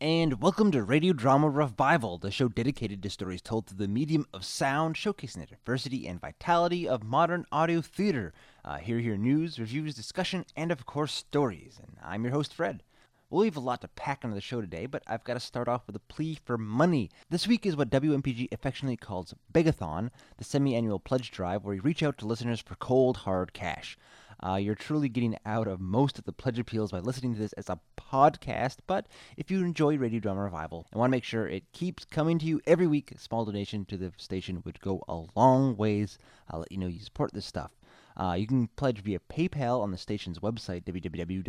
[0.00, 4.26] and welcome to Radio Drama Revival, the show dedicated to stories told through the medium
[4.34, 8.34] of sound, showcasing the diversity and vitality of modern audio theater.
[8.64, 11.80] Uh, here, hear news, reviews, discussion, and of course, stories.
[11.82, 12.82] And I'm your host, Fred.
[13.30, 15.66] We'll leave a lot to pack into the show today, but I've got to start
[15.66, 17.10] off with a plea for money.
[17.30, 21.80] This week is what WMPG affectionately calls Begathon, the semi annual pledge drive where we
[21.80, 23.96] reach out to listeners for cold, hard cash.
[24.44, 27.52] Uh, you're truly getting out of most of the pledge appeals by listening to this
[27.54, 28.78] as a podcast.
[28.86, 29.06] But
[29.36, 32.46] if you enjoy Radio Drama Revival and want to make sure it keeps coming to
[32.46, 36.18] you every week, a small donation to the station would go a long ways.
[36.50, 37.72] I'll let you know you support this stuff.
[38.16, 41.46] Uh, you can pledge via PayPal on the station's website, www.wmpg.org,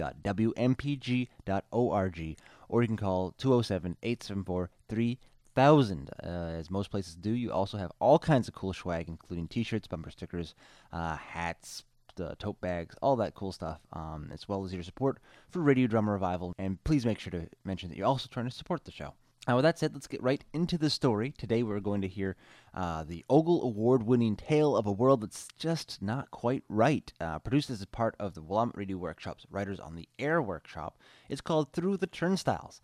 [2.69, 6.09] or you can call 207 874 3000.
[6.21, 9.63] Uh, as most places do, you also have all kinds of cool swag, including t
[9.63, 10.55] shirts, bumper stickers,
[10.91, 11.83] uh, hats,
[12.19, 15.87] uh, tote bags, all that cool stuff, um, as well as your support for Radio
[15.87, 16.53] Drama Revival.
[16.57, 19.13] And please make sure to mention that you're also trying to support the show.
[19.47, 21.33] Now, with that said, let's get right into the story.
[21.37, 22.35] Today, we're going to hear
[22.73, 27.13] uh, the Ogle Award winning tale of a world that's just not quite right.
[27.21, 30.99] Uh, produced as a part of the Willamette Radio Workshop's Writers on the Air workshop.
[31.29, 32.81] It's called Through the Turnstiles.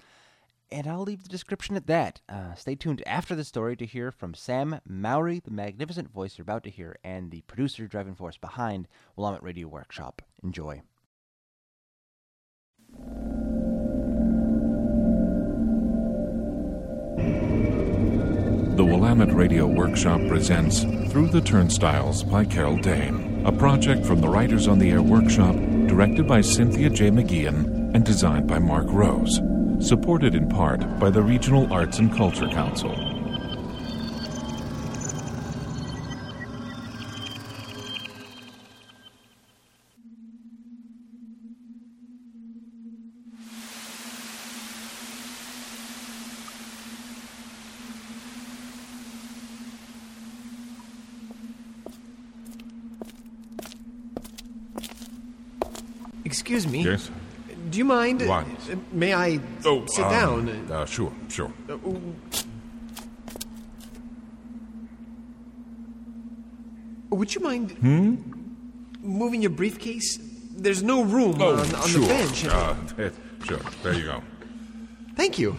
[0.74, 2.22] And I'll leave the description at that.
[2.28, 6.42] Uh, stay tuned after the story to hear from Sam Mowry, the magnificent voice you're
[6.42, 10.24] about to hear, and the producer driving force behind Willamette Radio Workshop.
[10.44, 10.82] Enjoy.
[18.76, 24.28] The Willamette Radio Workshop presents Through the Turnstiles by Carol Dane, a project from the
[24.28, 27.12] Writers on the Air Workshop, directed by Cynthia J.
[27.12, 29.40] McGeehan and designed by Mark Rose,
[29.84, 32.92] supported in part by the Regional Arts and Culture Council.
[56.26, 56.84] Excuse me.
[56.84, 57.12] Yes?
[57.74, 58.22] Do you mind?
[58.22, 58.44] Uh,
[58.92, 60.12] May I Oh, sit um,
[60.46, 60.72] down?
[60.72, 61.52] Uh, sure, sure.
[61.68, 61.76] Uh,
[67.10, 67.76] Would you mind
[69.02, 70.20] moving your briefcase?
[70.56, 72.02] There's no room Oh, on, on sure.
[72.02, 72.46] the bench.
[72.46, 72.76] Uh,
[73.44, 73.60] sure.
[73.82, 74.22] There you go.
[75.16, 75.56] Thank you.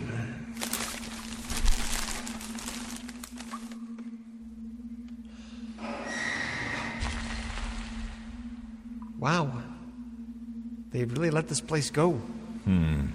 [9.19, 9.63] Wow.
[10.95, 12.13] They've really let this place go.
[12.13, 13.07] Hmm.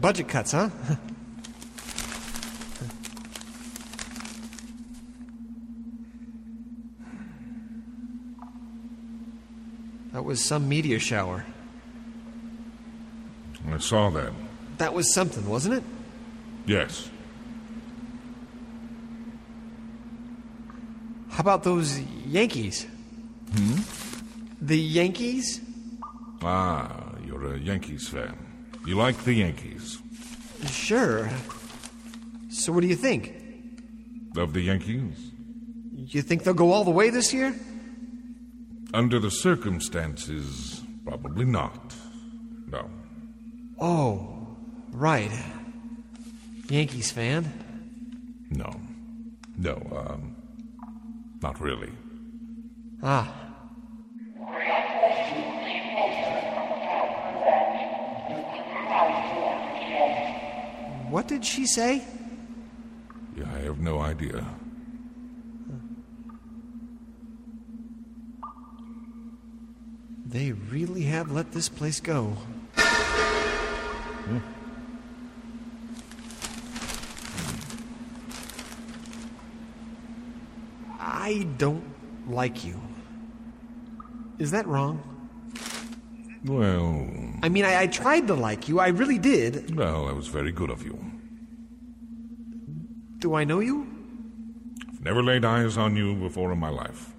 [0.00, 0.70] Budget cuts, huh?
[10.14, 11.44] that was some meteor shower.
[13.70, 14.32] I saw that.
[14.78, 15.84] That was something, wasn't it?
[16.64, 17.10] Yes.
[21.28, 22.86] How about those Yankees?
[23.54, 23.80] Hmm?
[24.62, 25.60] The Yankees?
[26.42, 28.36] Ah, you're a Yankees fan.
[28.86, 29.98] You like the Yankees.
[30.70, 31.28] Sure.
[32.50, 33.34] So what do you think?
[34.36, 35.32] Of the Yankees?
[35.94, 37.54] You think they'll go all the way this year?
[38.94, 41.94] Under the circumstances, probably not.
[42.68, 42.88] No.
[43.80, 44.46] Oh,
[44.92, 45.30] right.
[46.68, 47.50] Yankees fan.
[48.50, 48.70] No.
[49.58, 50.36] No, um,
[51.42, 51.92] not really.
[53.02, 53.45] Ah.
[61.10, 62.02] What did she say?
[63.36, 64.44] Yeah, I have no idea.
[70.26, 72.36] They really have let this place go.
[74.24, 74.38] Hmm.
[80.98, 81.84] I don't
[82.28, 82.80] like you.
[84.38, 85.00] Is that wrong?
[86.44, 87.08] Well,
[87.42, 88.80] I mean, I, I tried to like you.
[88.80, 89.76] I really did.
[89.76, 90.98] well, that was very good of you.
[93.18, 93.86] Do I know you?
[94.88, 97.12] I've never laid eyes on you before in my life.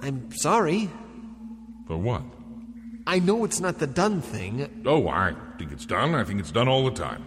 [0.00, 0.90] I'm sorry.
[1.86, 2.22] For what?
[3.06, 6.14] I know it's not the done thing Oh, I think it's done.
[6.14, 7.22] I think it's done all the time.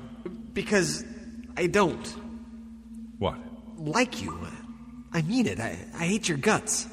[0.54, 1.04] because
[1.56, 2.08] I don't
[3.20, 3.38] What?
[3.78, 4.38] like you.
[5.14, 5.60] I mean it.
[5.60, 6.88] I, I hate your guts.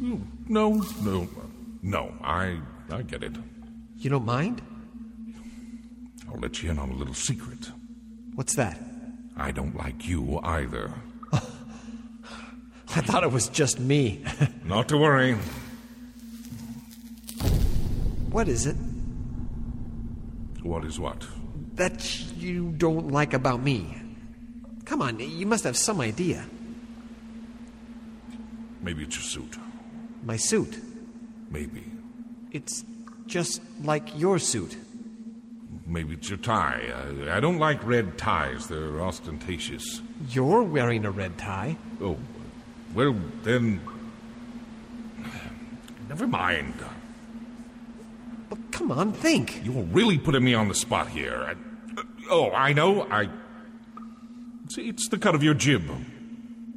[0.00, 1.28] Mm, no, no,
[1.82, 2.14] no.
[2.22, 2.58] I
[2.90, 3.32] I get it.
[3.98, 4.62] You don't mind?
[6.28, 7.70] I'll let you in on a little secret.
[8.34, 8.78] What's that?
[9.36, 10.92] I don't like you either.
[11.32, 14.24] I thought it was just me.
[14.64, 15.36] Not to worry.
[18.30, 18.76] what is it?
[20.62, 21.26] What is what?
[21.74, 23.96] That you don't like about me.
[24.84, 26.44] Come on, you must have some idea.
[28.82, 29.58] Maybe it's your suit.
[30.24, 30.78] My suit.
[31.52, 31.84] Maybe.
[32.50, 32.84] It's
[33.26, 34.76] just like your suit.
[35.86, 36.90] Maybe it's your tie.
[36.94, 40.00] I, I don't like red ties, they're ostentatious.
[40.30, 41.76] You're wearing a red tie.
[42.00, 42.16] Oh,
[42.94, 43.80] well, then.
[46.08, 46.74] Never mind.
[48.50, 49.62] Well, come on, think.
[49.64, 51.36] You're really putting me on the spot here.
[51.48, 53.02] I, oh, I know.
[53.10, 53.28] I.
[54.70, 55.82] See, it's the cut of your jib.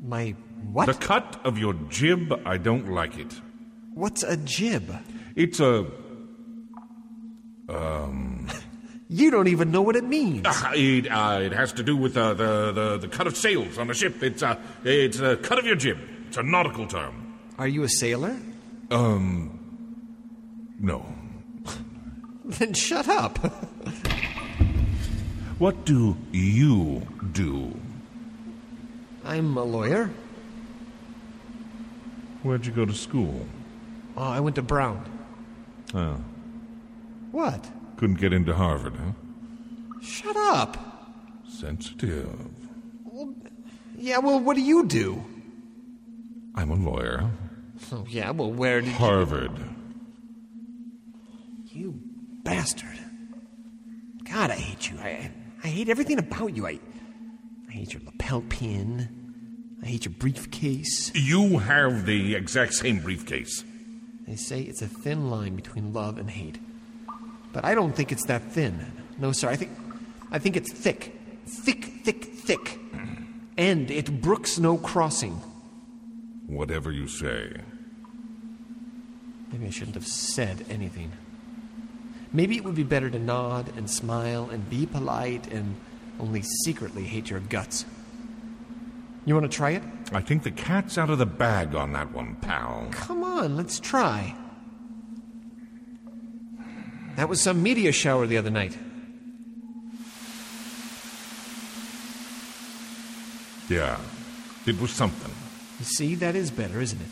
[0.01, 0.35] My
[0.71, 0.87] what?
[0.87, 3.39] The cut of your jib, I don't like it.
[3.95, 4.93] What's a jib?
[5.37, 5.85] It's a.
[7.69, 8.47] Um.
[9.09, 10.45] you don't even know what it means.
[10.45, 13.77] Uh, it, uh, it has to do with uh, the, the the cut of sails
[13.77, 14.21] on a ship.
[14.21, 15.97] It's a it's a cut of your jib.
[16.27, 17.37] It's a nautical term.
[17.57, 18.37] Are you a sailor?
[18.91, 19.59] Um.
[20.79, 21.05] No.
[22.45, 23.39] Then shut up.
[25.57, 27.73] What do you do?
[29.23, 30.09] I'm a lawyer.
[32.43, 33.47] Where'd you go to school?
[34.17, 35.03] Oh, I went to Brown.
[35.93, 36.17] Oh,
[37.31, 37.69] What?
[37.97, 39.11] couldn't get into Harvard, huh?
[40.01, 40.77] Shut up.
[41.47, 42.29] Sensitive.
[43.05, 43.33] Well,
[43.97, 45.23] Yeah, well, what do you do?
[46.55, 47.29] I'm a lawyer.
[47.91, 49.51] Oh, yeah, well, where did you Harvard.
[51.71, 51.99] you
[52.43, 52.97] bastard?
[54.29, 54.97] God, I hate you.
[54.99, 55.31] I,
[55.63, 56.65] I hate everything about you.
[56.67, 56.79] I,
[57.69, 59.09] I hate your lapel pin.
[59.83, 61.11] I hate your briefcase.
[61.13, 63.63] You have the exact same briefcase.
[64.27, 66.57] They say it's a thin line between love and hate.
[67.53, 68.85] But I don't think it's that thin.
[69.17, 69.49] No, sir.
[69.49, 69.71] I think
[70.31, 71.15] I think it's thick.
[71.45, 72.79] Thick, thick, thick.
[73.57, 75.41] And it brooks no crossing.
[76.47, 77.53] Whatever you say.
[79.51, 81.11] Maybe I shouldn't have said anything.
[82.33, 85.75] Maybe it would be better to nod and smile and be polite and
[86.19, 87.85] only secretly hate your guts.
[89.25, 89.83] You want to try it?
[90.11, 92.87] I think the cat's out of the bag on that one, pal.
[92.91, 94.35] Come on, let's try.
[97.15, 98.77] That was some meteor shower the other night.
[103.67, 103.99] Yeah,
[104.67, 105.33] it was something.
[105.79, 107.07] You see, that is better, isn't it?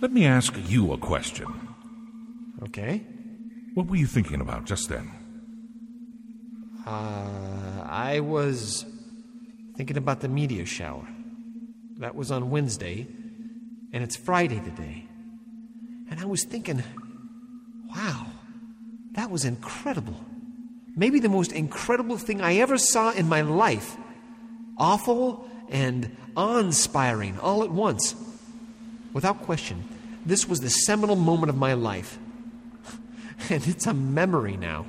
[0.00, 1.46] Let me ask you a question.
[2.62, 3.02] Okay.
[3.74, 5.10] What were you thinking about just then?
[6.86, 8.86] Uh, I was
[9.78, 11.06] thinking about the meteor shower.
[11.98, 13.06] That was on Wednesday,
[13.92, 15.04] and it's Friday today.
[16.10, 16.82] And I was thinking,
[17.88, 18.26] wow,
[19.12, 20.18] that was incredible.
[20.96, 23.96] Maybe the most incredible thing I ever saw in my life.
[24.78, 28.16] Awful and awe inspiring all at once.
[29.12, 29.84] Without question,
[30.26, 32.18] this was the seminal moment of my life.
[33.50, 34.86] And it's a memory now.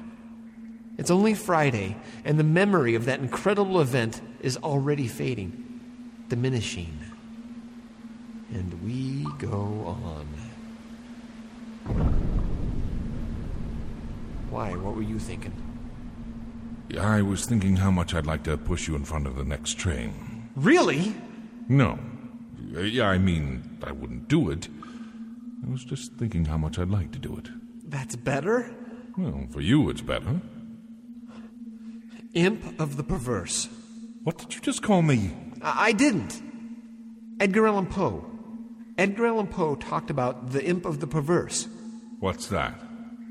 [0.97, 1.95] It's only Friday,
[2.25, 5.81] and the memory of that incredible event is already fading,
[6.27, 6.99] diminishing.
[8.51, 10.27] And we go on.
[14.49, 14.71] Why?
[14.75, 15.53] What were you thinking?
[16.99, 19.77] I was thinking how much I'd like to push you in front of the next
[19.77, 20.49] train.
[20.55, 21.13] Really?
[21.67, 21.99] No.
[22.71, 24.67] Yeah, I mean, I wouldn't do it.
[25.65, 27.49] I was just thinking how much I'd like to do it.
[27.87, 28.73] That's better?
[29.17, 30.41] Well, for you, it's better.
[32.33, 33.67] Imp of the perverse.
[34.23, 35.31] What did you just call me?
[35.61, 36.41] I, I didn't.
[37.39, 38.25] Edgar Allan Poe.
[38.97, 41.67] Edgar Allan Poe talked about the imp of the perverse.
[42.19, 42.79] What's that?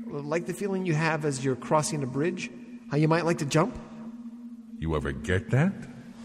[0.07, 2.49] Like the feeling you have as you're crossing a bridge?
[2.89, 3.79] How you might like to jump?
[4.79, 5.73] You ever get that?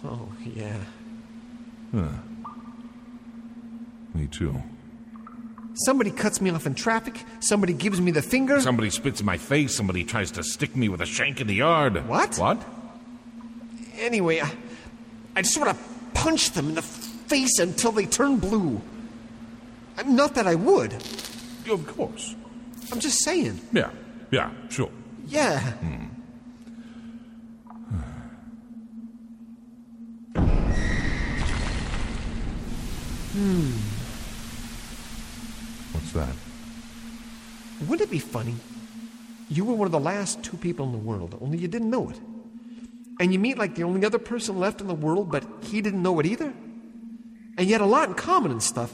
[0.02, 0.78] Oh, yeah.
[1.92, 2.09] Huh.
[4.14, 4.62] Me too.
[5.75, 7.21] Somebody cuts me off in traffic.
[7.40, 8.61] Somebody gives me the finger.
[8.61, 9.75] Somebody spits in my face.
[9.75, 12.09] Somebody tries to stick me with a shank in the yard.
[12.09, 12.38] What?
[12.38, 12.64] What?
[13.98, 14.50] Anyway, I,
[15.36, 15.84] I just want to
[16.14, 18.80] punch them in the face until they turn blue.
[19.96, 20.92] I'm, Not that I would.
[21.68, 22.34] Of course.
[22.92, 23.60] I'm just saying.
[23.72, 23.90] Yeah.
[24.30, 24.90] Yeah, sure.
[25.26, 25.60] Yeah.
[33.32, 33.72] Hmm.
[35.92, 36.34] What's that?
[37.88, 38.54] Wouldn't it be funny?
[39.48, 42.10] You were one of the last two people in the world, only you didn't know
[42.10, 42.20] it.
[43.21, 46.02] And you meet like the only other person left in the world, but he didn't
[46.02, 46.52] know it either.
[47.56, 48.92] And you had a lot in common and stuff.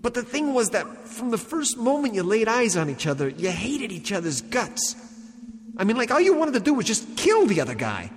[0.00, 3.28] But the thing was that from the first moment you laid eyes on each other,
[3.28, 4.96] you hated each other's guts.
[5.76, 8.10] I mean, like all you wanted to do was just kill the other guy.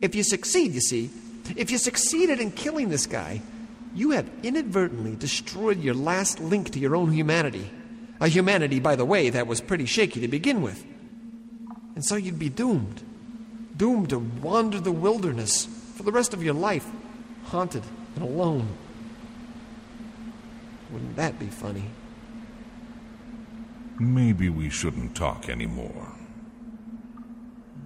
[0.00, 1.10] If you succeed, you see,
[1.56, 3.42] if you succeeded in killing this guy,
[3.94, 7.68] you have inadvertently destroyed your last link to your own humanity.
[8.20, 10.84] A humanity, by the way, that was pretty shaky to begin with.
[11.94, 13.02] And so you'd be doomed.
[13.80, 16.86] Doomed to wander the wilderness for the rest of your life,
[17.44, 17.82] haunted
[18.14, 18.68] and alone.
[20.90, 21.84] Wouldn't that be funny?
[23.98, 26.12] Maybe we shouldn't talk anymore.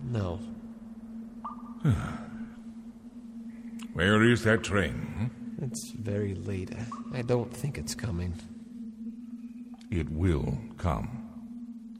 [0.02, 0.40] No.
[3.92, 4.94] Where is that train?
[4.94, 5.64] hmm?
[5.64, 6.72] It's very late.
[7.12, 8.34] I don't think it's coming.
[9.92, 11.30] It will come.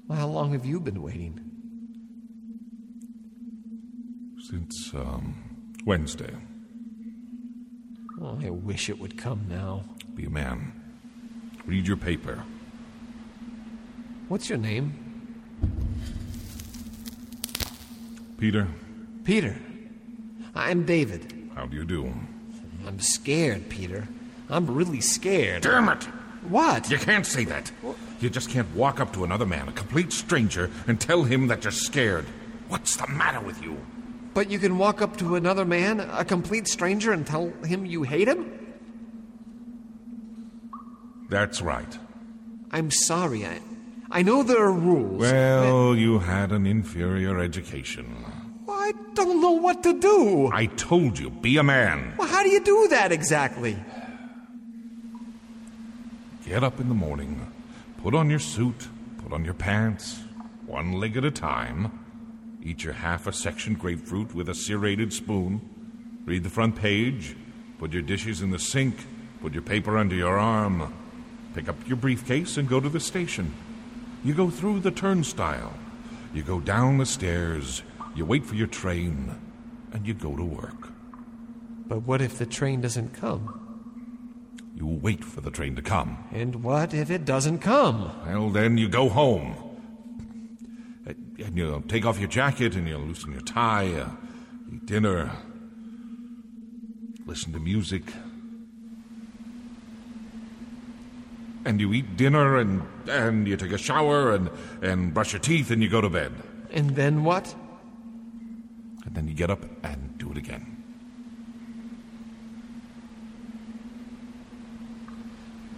[0.08, 1.53] Well, how long have you been waiting?
[4.50, 5.34] Since, um,
[5.86, 6.34] Wednesday.
[8.20, 9.84] Oh, I wish it would come now.
[10.14, 10.70] Be a man.
[11.64, 12.44] Read your paper.
[14.28, 14.92] What's your name?
[18.36, 18.68] Peter,
[19.24, 19.56] Peter.
[20.54, 21.50] I'm David.
[21.54, 22.12] how do you do?
[22.86, 24.06] I'm scared, Peter.
[24.50, 25.62] I'm really scared.
[25.62, 26.04] Damn it!
[26.50, 26.90] What?
[26.90, 27.72] You can't say that.
[28.20, 31.64] You just can't walk up to another man, a complete stranger, and tell him that
[31.64, 32.26] you're scared.
[32.68, 33.78] What's the matter with you?
[34.34, 38.02] But you can walk up to another man, a complete stranger, and tell him you
[38.02, 38.50] hate him?
[41.30, 41.98] That's right.
[42.72, 43.46] I'm sorry.
[43.46, 43.60] I,
[44.10, 45.20] I know there are rules.
[45.20, 48.06] Well, you had an inferior education.
[48.66, 50.50] but I don't know what to do.
[50.52, 52.14] I told you, be a man.
[52.18, 53.76] Well, how do you do that exactly?
[56.44, 57.40] Get up in the morning,
[58.02, 58.88] put on your suit,
[59.22, 60.20] put on your pants,
[60.66, 62.03] one leg at a time.
[62.64, 65.60] Eat your half a section grapefruit with a serrated spoon.
[66.24, 67.36] Read the front page.
[67.78, 68.96] Put your dishes in the sink.
[69.42, 70.92] Put your paper under your arm.
[71.54, 73.52] Pick up your briefcase and go to the station.
[74.24, 75.74] You go through the turnstile.
[76.32, 77.82] You go down the stairs.
[78.14, 79.38] You wait for your train.
[79.92, 80.88] And you go to work.
[81.86, 83.60] But what if the train doesn't come?
[84.74, 86.24] You wait for the train to come.
[86.32, 88.10] And what if it doesn't come?
[88.26, 89.54] Well, then you go home.
[91.06, 94.08] And you'll take off your jacket and you'll loosen your tie, uh,
[94.72, 95.30] eat dinner,
[97.26, 98.02] listen to music.
[101.66, 104.50] And you eat dinner and, and you take a shower and,
[104.82, 106.32] and brush your teeth and you go to bed.
[106.70, 107.54] And then what?
[109.04, 110.82] And then you get up and do it again.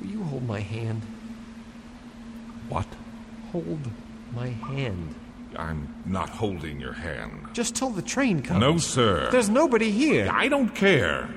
[0.00, 1.02] Will you hold my hand?
[2.68, 2.87] What?
[3.52, 3.90] Hold
[4.37, 5.14] my hand.
[5.57, 7.49] I'm not holding your hand.
[7.55, 8.61] Just till the train comes.
[8.61, 9.31] No, sir.
[9.33, 10.28] There's nobody here.
[10.31, 11.28] I don't care.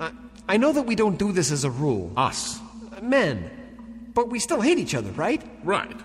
[0.00, 0.10] I,
[0.48, 2.10] I know that we don't do this as a rule.
[2.16, 2.58] Us.
[3.02, 3.50] Men.
[4.14, 5.42] But we still hate each other, right?
[5.62, 6.00] Right.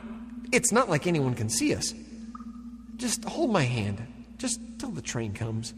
[0.52, 1.94] It's not like anyone can see us.
[2.98, 4.06] Just hold my hand.
[4.38, 5.74] Just till the train comes.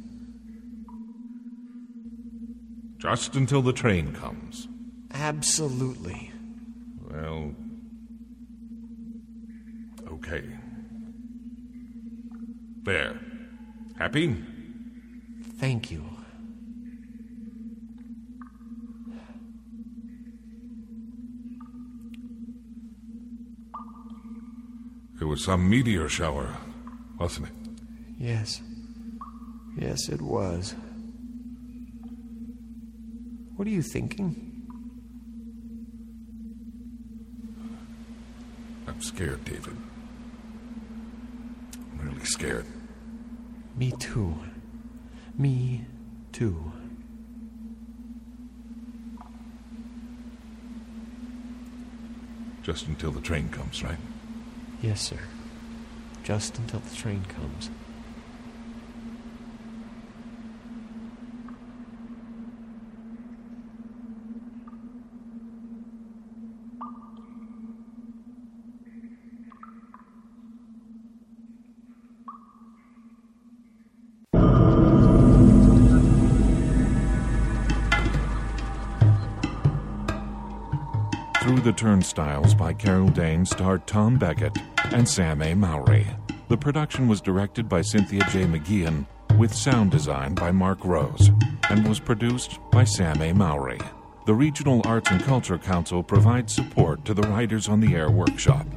[2.97, 4.67] Just until the train comes.
[5.11, 6.31] Absolutely.
[7.07, 7.53] Well,
[10.07, 10.43] okay.
[12.83, 13.19] There.
[13.97, 14.35] Happy?
[15.57, 16.03] Thank you.
[25.21, 26.57] It was some meteor shower,
[27.17, 27.53] wasn't it?
[28.19, 28.61] Yes.
[29.77, 30.75] Yes, it was.
[33.55, 34.49] What are you thinking?
[38.87, 39.77] I'm scared, David.
[41.99, 42.65] I'm really scared.
[43.75, 44.35] Me too.
[45.37, 45.85] Me
[46.31, 46.71] too.
[52.61, 53.97] Just until the train comes, right?
[54.81, 55.19] Yes, sir.
[56.23, 57.69] Just until the train comes.
[81.73, 84.55] The Turnstiles by Carol Dane starred Tom Beckett
[84.91, 85.55] and Sam A.
[85.55, 86.05] Mowry.
[86.47, 88.43] The production was directed by Cynthia J.
[88.43, 89.07] McGeehan
[89.39, 91.31] with sound design by Mark Rose
[91.69, 93.33] and was produced by Sam A.
[93.33, 93.79] Mowry.
[94.27, 98.67] The Regional Arts and Culture Council provides support to the Writers on the Air workshop.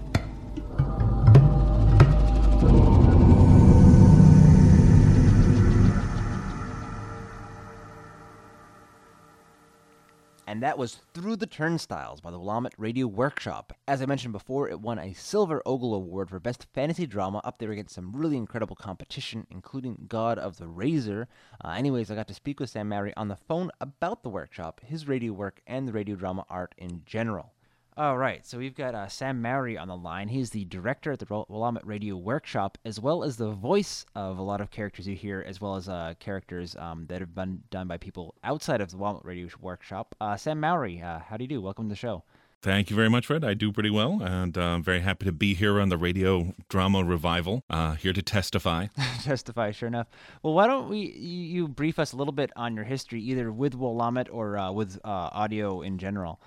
[10.66, 13.72] That was Through the Turnstiles by the Willamette Radio Workshop.
[13.86, 17.60] As I mentioned before, it won a Silver Ogle Award for Best Fantasy Drama up
[17.60, 21.28] there against some really incredible competition, including God of the Razor.
[21.64, 24.80] Uh, anyways, I got to speak with Sam Mowry on the phone about the workshop,
[24.84, 27.52] his radio work, and the radio drama art in general.
[27.98, 30.28] All right, so we've got uh, Sam Mowry on the line.
[30.28, 34.42] He's the director at the Willamette Radio Workshop, as well as the voice of a
[34.42, 37.88] lot of characters you hear, as well as uh, characters um, that have been done
[37.88, 40.14] by people outside of the Willamette Radio Workshop.
[40.20, 41.62] Uh, Sam Mowry, uh, how do you do?
[41.62, 42.22] Welcome to the show.
[42.60, 43.42] Thank you very much, Fred.
[43.42, 46.52] I do pretty well, and uh, I'm very happy to be here on the radio
[46.68, 47.62] drama revival.
[47.70, 48.88] Uh, here to testify.
[49.22, 50.08] testify, sure enough.
[50.42, 53.74] Well, why don't we you brief us a little bit on your history, either with
[53.74, 56.42] Willamette or with audio in general?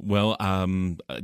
[0.00, 1.20] Well, um, uh,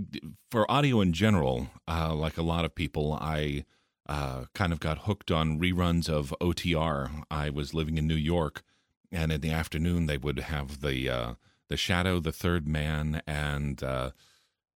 [0.50, 3.64] for audio in general, uh, like a lot of people, I
[4.08, 7.22] uh, kind of got hooked on reruns of OTR.
[7.30, 8.64] I was living in New York,
[9.12, 11.34] and in the afternoon they would have the uh,
[11.68, 14.10] the Shadow, the Third Man, and uh,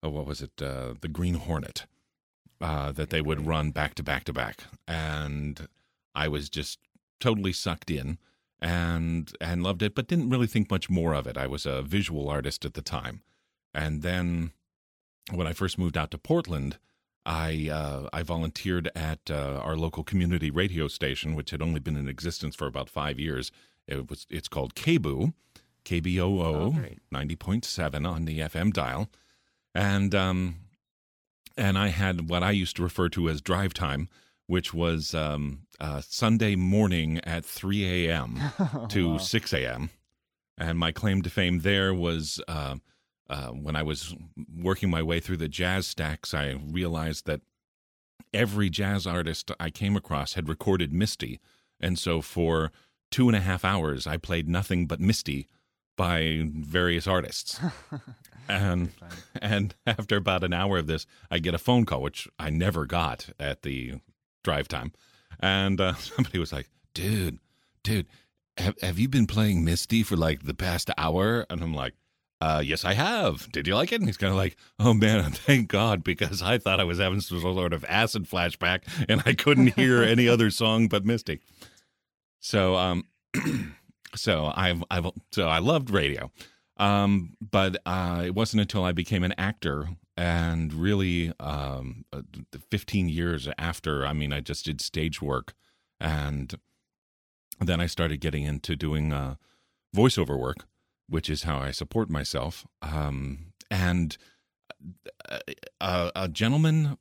[0.02, 1.86] oh, what was it, uh, the Green Hornet,
[2.60, 5.68] that they would run back to back to back, and
[6.16, 6.80] I was just
[7.20, 8.18] totally sucked in
[8.60, 11.38] and and loved it, but didn't really think much more of it.
[11.38, 13.22] I was a visual artist at the time
[13.74, 14.52] and then
[15.30, 16.78] when I first moved out to Portland,
[17.26, 21.96] I uh, I volunteered at uh, our local community radio station, which had only been
[21.96, 23.50] in existence for about five years.
[23.86, 25.32] It was it's called KBOO,
[25.84, 26.74] KBOO, oh,
[27.10, 29.08] ninety point seven on the FM dial,
[29.74, 30.56] and um,
[31.56, 34.08] and I had what I used to refer to as drive time,
[34.46, 38.38] which was um, uh, Sunday morning at three a.m.
[38.90, 39.18] to wow.
[39.18, 39.90] six a.m.
[40.58, 42.40] And my claim to fame there was
[43.28, 44.14] uh, when I was
[44.56, 47.40] working my way through the jazz stacks, I realized that
[48.32, 51.40] every jazz artist I came across had recorded Misty.
[51.80, 52.70] And so for
[53.10, 55.48] two and a half hours, I played nothing but Misty
[55.96, 57.60] by various artists.
[58.48, 58.90] and
[59.40, 62.86] and after about an hour of this, I get a phone call, which I never
[62.86, 64.00] got at the
[64.42, 64.92] drive time.
[65.40, 67.38] And uh, somebody was like, dude,
[67.82, 68.06] dude,
[68.58, 71.46] have, have you been playing Misty for like the past hour?
[71.50, 71.94] And I'm like,
[72.40, 73.50] uh, yes, I have.
[73.52, 74.00] Did you like it?
[74.00, 77.20] And he's kind of like, oh man, thank God, because I thought I was having
[77.20, 81.40] some sort of acid flashback and I couldn't hear any other song but Misty.
[82.40, 83.04] So, um,
[84.14, 86.30] so I've, I've, so I loved radio.
[86.76, 92.22] Um, but uh, it wasn't until I became an actor and really um, uh,
[92.70, 95.54] 15 years after, I mean, I just did stage work
[96.00, 96.54] and
[97.60, 99.36] then I started getting into doing uh,
[99.94, 100.66] voiceover work
[101.08, 102.66] which is how I support myself.
[102.82, 104.16] Um, and
[105.28, 105.34] a,
[105.80, 106.98] uh, a, a gentleman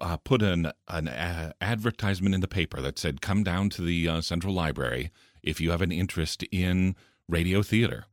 [0.00, 4.08] uh, put an an a- advertisement in the paper that said, "Come down to the
[4.08, 5.10] uh, Central Library
[5.42, 6.96] if you have an interest in
[7.28, 8.06] radio theater."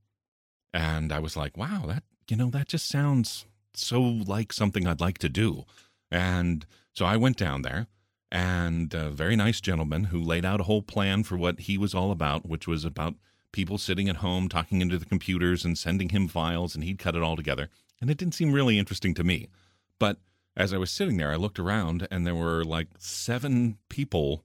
[0.74, 5.02] And I was like, "Wow, that you know that just sounds so like something I'd
[5.02, 5.66] like to do."
[6.12, 7.88] And so I went down there,
[8.32, 11.94] and a very nice gentleman who laid out a whole plan for what he was
[11.94, 13.16] all about, which was about
[13.52, 17.16] people sitting at home talking into the computers and sending him files, and he'd cut
[17.16, 17.70] it all together.
[18.02, 19.50] And it didn't seem really interesting to me.
[19.98, 20.18] But
[20.56, 24.44] as I was sitting there, I looked around, and there were like seven people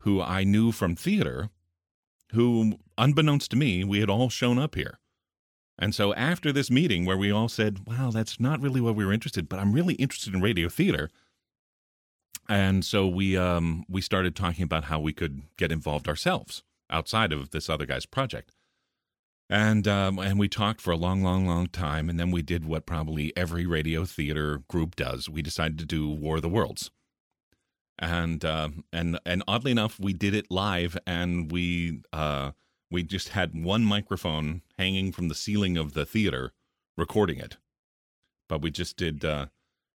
[0.00, 1.50] who I knew from theater
[2.32, 4.98] who, unbeknownst to me, we had all shown up here.
[5.78, 9.04] And so after this meeting where we all said, wow, that's not really what we
[9.04, 11.08] were interested, but I'm really interested in radio theater.
[12.48, 17.32] And so we um, we started talking about how we could get involved ourselves outside
[17.32, 18.52] of this other guy's project.
[19.50, 22.66] And um, and we talked for a long, long, long time, and then we did
[22.66, 25.28] what probably every radio theater group does.
[25.28, 26.90] We decided to do War of the Worlds,
[27.98, 32.50] and uh, and and oddly enough, we did it live, and we uh,
[32.90, 36.52] we just had one microphone hanging from the ceiling of the theater,
[36.98, 37.56] recording it.
[38.50, 39.24] But we just did.
[39.24, 39.46] Uh,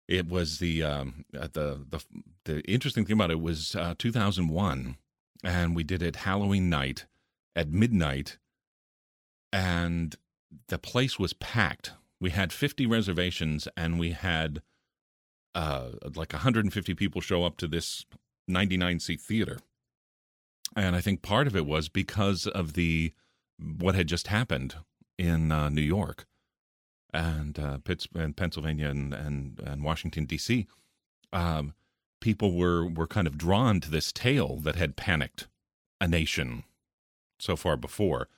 [0.07, 2.05] it was the um, uh, the the
[2.44, 4.96] the interesting thing about it was uh, 2001
[5.44, 7.07] and we did it Halloween night
[7.55, 8.38] at midnight,
[9.53, 10.16] and
[10.68, 11.92] the place was packed.
[12.20, 14.62] We had 50 reservations, and we had
[15.55, 18.05] uh, like 150 people show up to this
[18.46, 19.59] 99 seat theater.
[20.77, 23.12] And I think part of it was because of the
[23.59, 24.77] what had just happened
[25.18, 26.27] in uh, New York
[27.12, 30.66] and uh, Pittsburgh and Pennsylvania and and, and Washington D.C.
[31.33, 31.74] Um,
[32.20, 35.46] people were were kind of drawn to this tale that had panicked
[36.00, 36.64] a nation
[37.38, 38.28] so far before.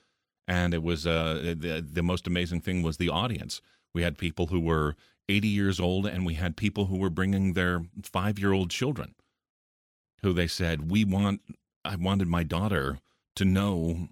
[0.47, 3.61] And it was uh, the, the most amazing thing was the audience.
[3.93, 4.95] We had people who were
[5.29, 9.15] 80 years old and we had people who were bringing their 5-year-old children
[10.21, 11.41] who they said we want
[11.85, 12.99] I wanted my daughter
[13.35, 14.09] to know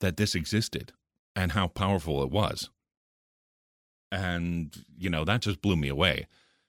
[0.00, 0.92] that this existed
[1.34, 2.70] and how powerful it was.
[4.12, 6.26] And you know that just blew me away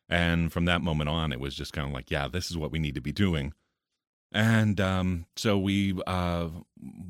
[0.09, 2.71] and from that moment on, it was just kind of like, yeah, this is what
[2.71, 3.53] we need to be doing.
[4.31, 6.49] And um, so we uh,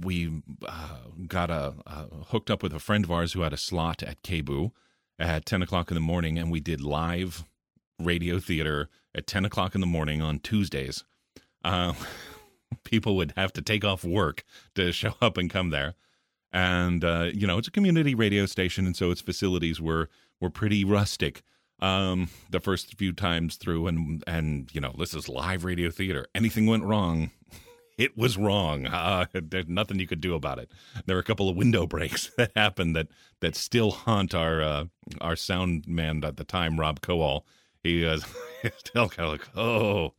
[0.01, 3.57] we uh, got a uh, hooked up with a friend of ours who had a
[3.57, 4.71] slot at KBOO,
[5.17, 7.45] at 10 o'clock in the morning, and we did live
[7.99, 11.03] radio theater at 10 o'clock in the morning on Tuesdays.
[11.63, 11.93] Uh,
[12.83, 14.43] people would have to take off work
[14.75, 15.95] to show up and come there.
[16.51, 20.49] And, uh, you know, it's a community radio station, and so its facilities were, were
[20.49, 21.41] pretty rustic
[21.79, 23.87] um, the first few times through.
[23.87, 26.27] And, and, you know, this is live radio theater.
[26.33, 27.31] Anything went wrong,
[27.97, 28.87] it was wrong.
[28.95, 30.71] Uh, there's nothing you could do about it.
[31.05, 33.07] There were a couple of window breaks that happened that
[33.41, 34.85] that still haunt our uh,
[35.21, 37.45] our sound man at the time, Rob Coal.
[37.83, 38.25] He was
[38.77, 40.13] still kind of like, oh.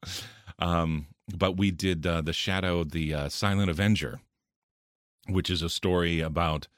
[0.59, 4.21] Um, but we did uh, the Shadow, the uh, Silent Avenger,
[5.29, 6.69] which is a story about.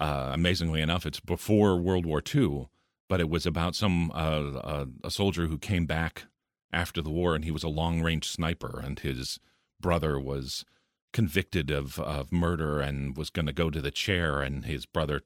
[0.00, 2.66] Uh, amazingly enough, it's before World War II,
[3.08, 6.24] but it was about some uh, a soldier who came back
[6.72, 9.38] after the war, and he was a long range sniper, and his
[9.80, 10.64] brother was
[11.12, 15.22] convicted of, of murder and was going to go to the chair, and his brother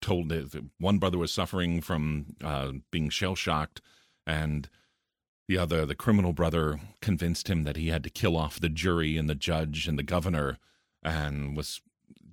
[0.00, 0.32] told
[0.78, 3.80] one brother was suffering from uh, being shell shocked,
[4.26, 4.68] and
[5.48, 9.16] the other, the criminal brother, convinced him that he had to kill off the jury
[9.16, 10.58] and the judge and the governor,
[11.02, 11.80] and was,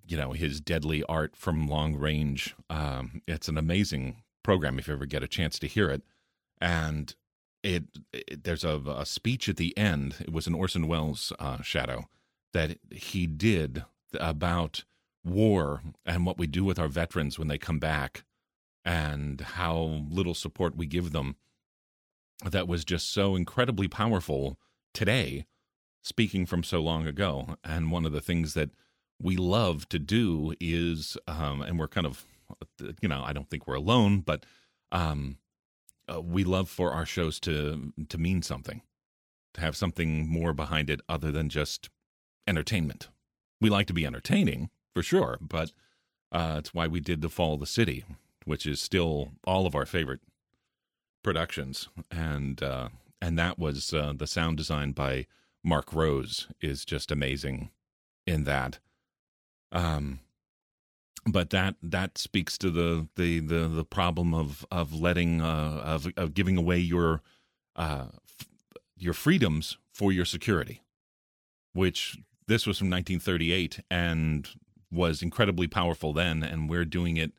[0.06, 2.56] you know, his deadly art from long range.
[2.70, 4.18] Um, it's an amazing
[4.50, 6.02] program if you ever get a chance to hear it,
[6.60, 7.14] and
[7.62, 10.16] it, it there's a, a, speech at the end.
[10.22, 12.10] It was an Orson Welles uh, shadow
[12.52, 13.84] that he did
[14.20, 14.86] about
[15.24, 18.24] war and what we do with our veterans when they come back
[18.84, 21.36] and how little support we give them.
[22.44, 24.58] That was just so incredibly powerful
[24.96, 25.46] today,
[26.02, 27.56] speaking from so long ago.
[27.64, 28.72] And one of the things that
[29.22, 32.26] we love to do is, um, and we're kind of,
[33.02, 34.46] you know, I don't think we're alone, but
[34.92, 35.38] um,
[36.12, 38.82] uh, we love for our shows to to mean something,
[39.54, 41.90] to have something more behind it other than just
[42.48, 43.10] entertainment.
[43.62, 45.72] We like to be entertaining for sure, but
[46.32, 48.06] uh, it's why we did the Fall of the City,
[48.46, 50.22] which is still all of our favorite
[51.24, 52.90] productions, and uh,
[53.22, 55.28] and that was uh, the sound design by
[55.64, 57.70] Mark Rose is just amazing
[58.26, 58.80] in that.
[59.72, 60.20] Um,
[61.32, 66.08] but that that speaks to the the the, the problem of of letting uh, of
[66.18, 67.22] of giving away your
[67.76, 68.48] uh, f-
[68.98, 70.82] your freedoms for your security,
[71.74, 74.50] which this was from 1938 and
[74.92, 77.32] was incredibly powerful then, and we're doing it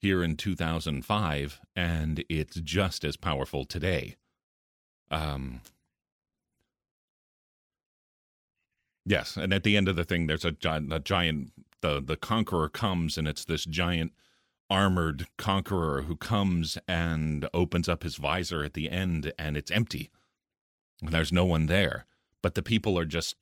[0.00, 4.16] here in 2005, and it's just as powerful today.
[5.10, 5.60] Um,
[9.04, 10.54] yes, and at the end of the thing, there's a,
[10.90, 11.52] a giant
[11.84, 14.12] the the conqueror comes and it's this giant
[14.70, 20.10] armored conqueror who comes and opens up his visor at the end and it's empty.
[21.02, 22.06] And there's no one there,
[22.42, 23.36] but the people are just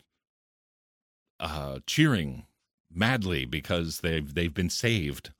[1.39, 2.47] uh, cheering
[2.93, 5.31] madly because they've they've been saved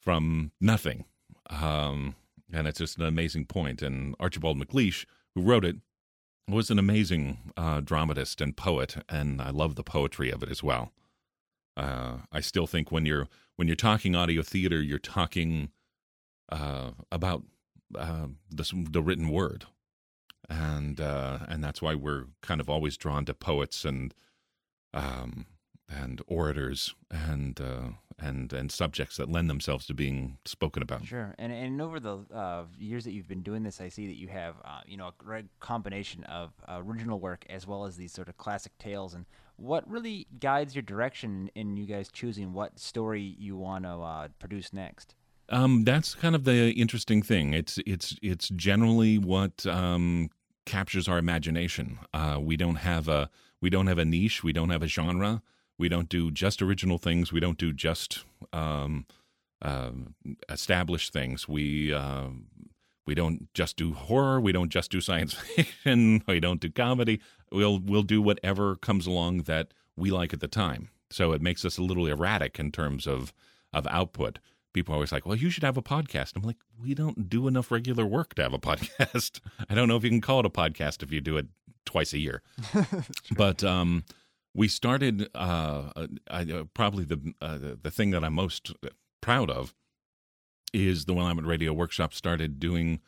[0.00, 1.04] from nothing.
[1.50, 2.14] Um,
[2.50, 3.82] and it's just an amazing point.
[3.82, 5.76] And Archibald MacLeish, who wrote it,
[6.48, 10.62] was an amazing uh, dramatist and poet, and I love the poetry of it as
[10.62, 10.92] well.
[11.76, 15.70] Uh, I still think when you're when you're talking audio theater, you're talking
[16.50, 17.42] uh, about
[17.96, 19.66] uh, the the written word,
[20.48, 24.14] and uh, and that's why we're kind of always drawn to poets and
[24.92, 25.46] um,
[25.88, 31.04] and orators and uh, and and subjects that lend themselves to being spoken about.
[31.04, 34.16] Sure, and and over the uh, years that you've been doing this, I see that
[34.16, 38.12] you have uh, you know a great combination of original work as well as these
[38.12, 39.14] sort of classic tales.
[39.14, 39.26] And
[39.56, 44.28] what really guides your direction in you guys choosing what story you want to uh,
[44.38, 45.14] produce next?
[45.48, 47.52] Um, that's kind of the interesting thing.
[47.52, 50.30] It's it's it's generally what um,
[50.64, 51.98] captures our imagination.
[52.12, 54.42] Uh, we don't have a we don't have a niche.
[54.42, 55.42] We don't have a genre.
[55.78, 57.32] We don't do just original things.
[57.32, 59.06] We don't do just um,
[59.60, 59.90] uh,
[60.48, 61.48] established things.
[61.48, 62.28] We uh,
[63.06, 64.40] we don't just do horror.
[64.40, 66.22] We don't just do science fiction.
[66.26, 67.20] We don't do comedy.
[67.52, 70.90] We'll we'll do whatever comes along that we like at the time.
[71.10, 73.32] So it makes us a little erratic in terms of
[73.72, 74.38] of output.
[74.72, 77.46] People are always like, "Well, you should have a podcast." I'm like, "We don't do
[77.46, 79.40] enough regular work to have a podcast.
[79.68, 81.46] I don't know if you can call it a podcast if you do it
[81.84, 82.42] twice a year."
[83.36, 84.04] but um,
[84.54, 85.90] we started uh,
[86.30, 88.72] I, uh, probably the uh, the thing that I'm most
[89.20, 89.74] proud of
[90.72, 93.00] is the Willamette Radio Workshop started doing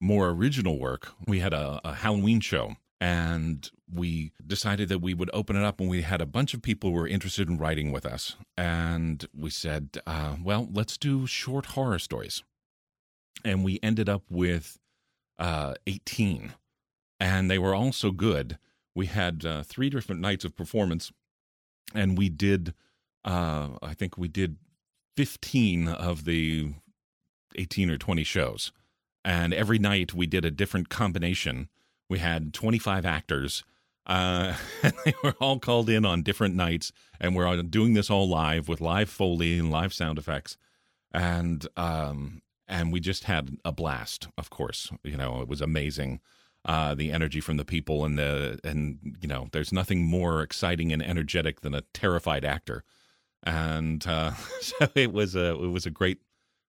[0.00, 1.12] more original work.
[1.26, 5.80] We had a, a Halloween show and we decided that we would open it up
[5.80, 9.26] and we had a bunch of people who were interested in writing with us and
[9.36, 12.42] we said uh, well let's do short horror stories
[13.44, 14.78] and we ended up with
[15.38, 16.54] uh, 18
[17.20, 18.58] and they were all so good
[18.94, 21.12] we had uh, three different nights of performance
[21.94, 22.74] and we did
[23.24, 24.56] uh, i think we did
[25.16, 26.72] 15 of the
[27.56, 28.72] 18 or 20 shows.
[29.24, 31.68] And every night we did a different combination.
[32.08, 33.62] We had 25 actors.
[34.06, 38.28] Uh, and they were all called in on different nights, and we're doing this all
[38.28, 40.56] live with live foley and live sound effects,
[41.12, 44.28] and um, and we just had a blast.
[44.36, 46.20] Of course, you know it was amazing
[46.64, 50.92] uh, the energy from the people and the and you know there's nothing more exciting
[50.92, 52.84] and energetic than a terrified actor.
[53.42, 56.18] And uh, so it was a it was a great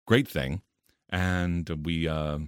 [0.07, 0.63] great thing,
[1.09, 2.41] and we uh,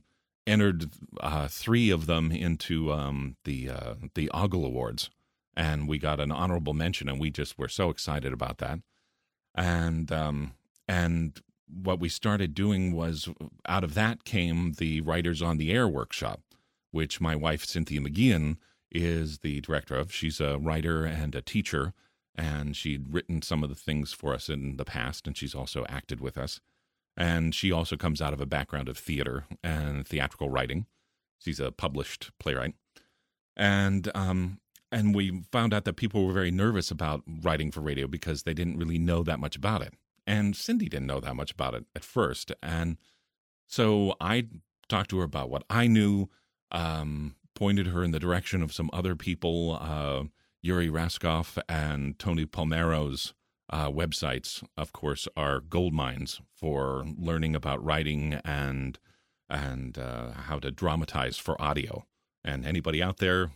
[0.46, 5.11] entered uh, three of them into um, the uh, the Ogle Awards,
[5.57, 8.81] and we got an honorable mention, and we just were so excited about that,
[9.55, 10.55] and um,
[10.88, 13.29] and what we started doing was
[13.66, 16.40] out of that came the Writers on the Air workshop,
[16.90, 18.57] which my wife Cynthia McGeehan
[18.90, 20.12] is the director of.
[20.12, 21.94] She's a writer and a teacher
[22.40, 25.85] and she'd written some of the things for us in the past, and she's also
[25.88, 26.61] acted with us.
[27.20, 30.87] And she also comes out of a background of theater and theatrical writing.
[31.38, 32.74] She's a published playwright,
[33.54, 34.59] and um,
[34.90, 38.54] and we found out that people were very nervous about writing for radio because they
[38.54, 39.92] didn't really know that much about it.
[40.26, 42.96] And Cindy didn't know that much about it at first, and
[43.66, 44.46] so I
[44.88, 46.30] talked to her about what I knew,
[46.72, 49.78] um, pointed her in the direction of some other people.
[49.78, 50.24] Uh,
[50.62, 53.35] Yuri Raskoff and Tony Palermo's
[53.70, 58.98] uh, websites, of course, are gold mines for learning about writing and
[59.48, 62.06] and uh, how to dramatize for audio.
[62.44, 63.50] And anybody out there,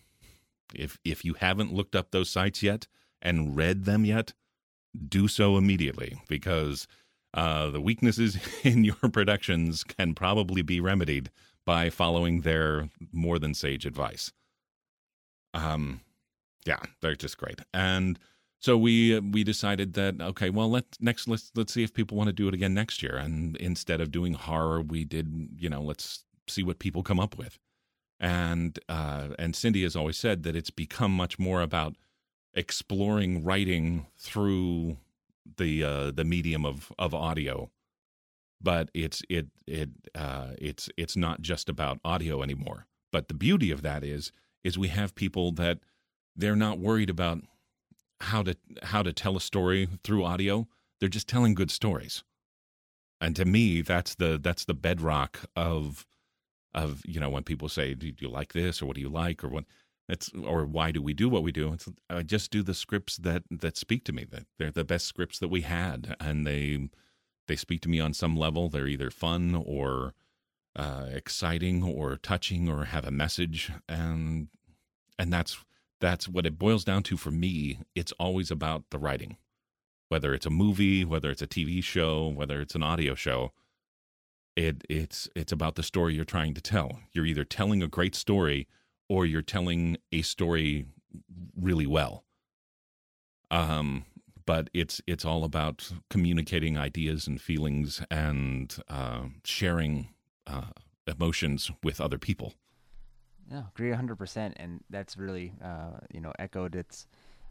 [0.74, 2.86] if if you haven't looked up those sites yet
[3.20, 4.32] and read them yet,
[5.08, 6.86] do so immediately because
[7.32, 11.30] uh, the weaknesses in your productions can probably be remedied
[11.66, 14.32] by following their more than sage advice.
[15.54, 16.00] Um,
[16.66, 17.60] yeah, they're just great.
[17.72, 18.18] And
[18.64, 22.28] so we we decided that okay, well let next let's let's see if people want
[22.28, 23.14] to do it again next year.
[23.14, 27.36] And instead of doing horror, we did you know let's see what people come up
[27.36, 27.58] with.
[28.18, 31.96] And uh, and Cindy has always said that it's become much more about
[32.54, 34.96] exploring writing through
[35.58, 37.70] the uh, the medium of of audio.
[38.62, 42.86] But it's it it uh, it's it's not just about audio anymore.
[43.12, 45.80] But the beauty of that is is we have people that
[46.34, 47.42] they're not worried about
[48.20, 50.68] how to how to tell a story through audio.
[51.00, 52.22] They're just telling good stories.
[53.20, 56.06] And to me, that's the that's the bedrock of
[56.74, 59.44] of you know when people say, "Do you like this?" or "What do you like?"
[59.44, 59.64] or what
[60.08, 61.72] it's or why do we do what we do?
[61.72, 64.24] It's, I just do the scripts that that speak to me.
[64.24, 66.88] That they're the best scripts that we had, and they
[67.48, 68.68] they speak to me on some level.
[68.68, 70.14] They're either fun or
[70.76, 74.48] uh, exciting or touching or have a message, and
[75.18, 75.56] and that's
[76.04, 77.78] that's what it boils down to for me.
[77.94, 79.38] It's always about the writing,
[80.10, 83.52] whether it's a movie, whether it's a TV show, whether it's an audio show.
[84.54, 87.00] It it's it's about the story you're trying to tell.
[87.12, 88.68] You're either telling a great story
[89.08, 90.84] or you're telling a story
[91.58, 92.24] really well.
[93.50, 94.04] Um,
[94.44, 100.08] but it's it's all about communicating ideas and feelings and uh, sharing
[100.46, 100.72] uh,
[101.06, 102.52] emotions with other people.
[103.50, 106.74] No, agree hundred percent, and that's really uh, you know echoed.
[106.74, 107.06] It's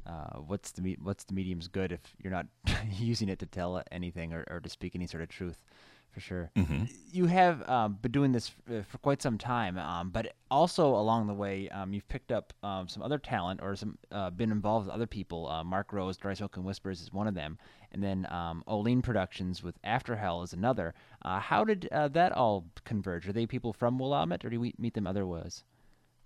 [0.06, 2.48] uh, what's the me- what's the medium's good if you're not
[2.92, 5.64] using it to tell anything or, or to speak any sort of truth,
[6.12, 6.52] for sure.
[6.56, 6.86] Mm-hmm.
[7.12, 10.88] You have um, been doing this f- uh, for quite some time, um, but also
[10.88, 14.52] along the way, um, you've picked up um, some other talent or some uh, been
[14.52, 15.48] involved with other people.
[15.48, 17.58] Uh, Mark Rose, Dry Smoke and Whispers is one of them,
[17.92, 20.94] and then um, Olean Productions with After Hell is another.
[21.24, 23.28] Uh, how did uh, that all converge?
[23.28, 25.64] Are they people from Willamette, or do we meet them otherwise?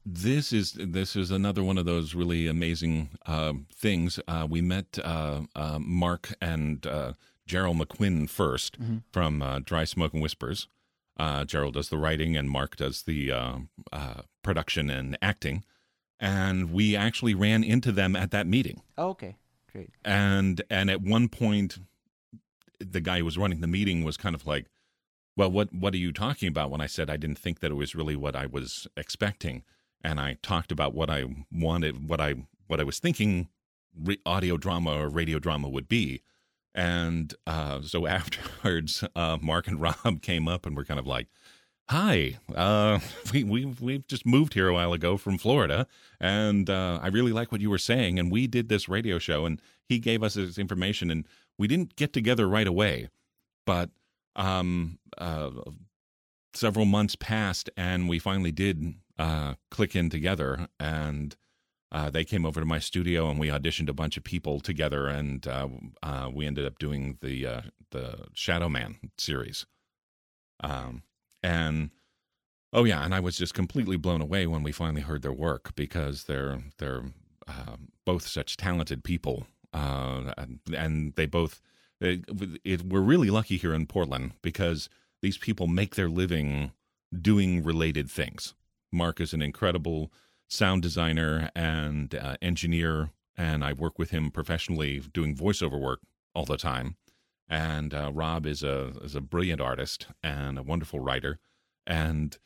[0.10, 4.20] This is this is another one of those really amazing uh, things.
[4.28, 7.14] Uh, we met uh, uh Mark and uh,
[7.46, 8.98] Gerald McQuinn 1st mm-hmm.
[9.12, 10.68] from uh, Dry Smoke and Whispers.
[11.46, 13.34] Gerald does the writing, and Mark does the
[14.44, 15.66] production and acting.
[16.20, 18.82] And we actually ran into them at that meeting.
[18.98, 19.36] Oh, okay,
[19.72, 19.90] great.
[20.06, 21.80] And and at one point,
[22.80, 24.68] the guy who was running the meeting was kind of like,
[25.36, 27.76] "Well, what what are you talking about?" When I said I didn't think that it
[27.76, 29.64] was really what I was expecting
[30.08, 32.36] and I talked about what I wanted, what I
[32.68, 33.50] what I was thinking
[33.94, 36.22] re- audio drama or radio drama would be.
[36.74, 41.28] And uh, so afterwards, uh, Mark and Rob came up and were kind of like,
[41.90, 43.00] "Hi, uh,
[43.34, 45.88] we we we've just moved here a while ago from Florida,
[46.22, 48.18] and uh, I really like what you were saying.
[48.18, 51.98] And we did this radio show, and he gave us his information, and we didn't
[51.98, 53.10] get together right away,
[53.66, 53.90] but
[54.38, 55.50] um, uh,
[56.54, 60.68] several months passed, and we finally did uh, click in together.
[60.80, 61.36] And
[61.92, 65.08] uh, they came over to my studio, and we auditioned a bunch of people together,
[65.08, 65.68] and uh,
[66.04, 69.66] uh we ended up doing the uh, the Shadow Man series.
[70.62, 71.04] Um,
[71.42, 71.92] and
[72.74, 75.76] oh yeah, and I was just completely blown away when we finally heard their work
[75.76, 77.06] because they're they're
[77.48, 81.62] uh, both such talented people, uh, and, and they both.
[82.00, 82.26] It,
[82.64, 84.88] it, we're really lucky here in Portland because
[85.24, 86.72] these people make their living
[87.20, 88.54] doing related things.
[88.92, 90.12] Mark is an incredible
[90.48, 96.00] sound designer and uh, engineer, and I work with him professionally doing voiceover work
[96.34, 96.96] all the time.
[97.50, 101.40] And uh, Rob is a is a brilliant artist and a wonderful writer,
[101.86, 102.38] and